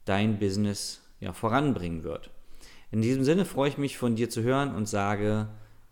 dein 0.05 0.39
Business 0.39 1.03
ja, 1.21 1.33
voranbringen 1.33 2.05
wird. 2.05 2.31
In 2.91 3.03
diesem 3.03 3.25
Sinne 3.25 3.45
freue 3.45 3.71
ich 3.71 3.79
mich 3.79 3.99
von 3.99 4.15
dir 4.15 4.31
zu 4.31 4.43
hören 4.43 4.75
und 4.75 4.87
sage, 4.87 5.49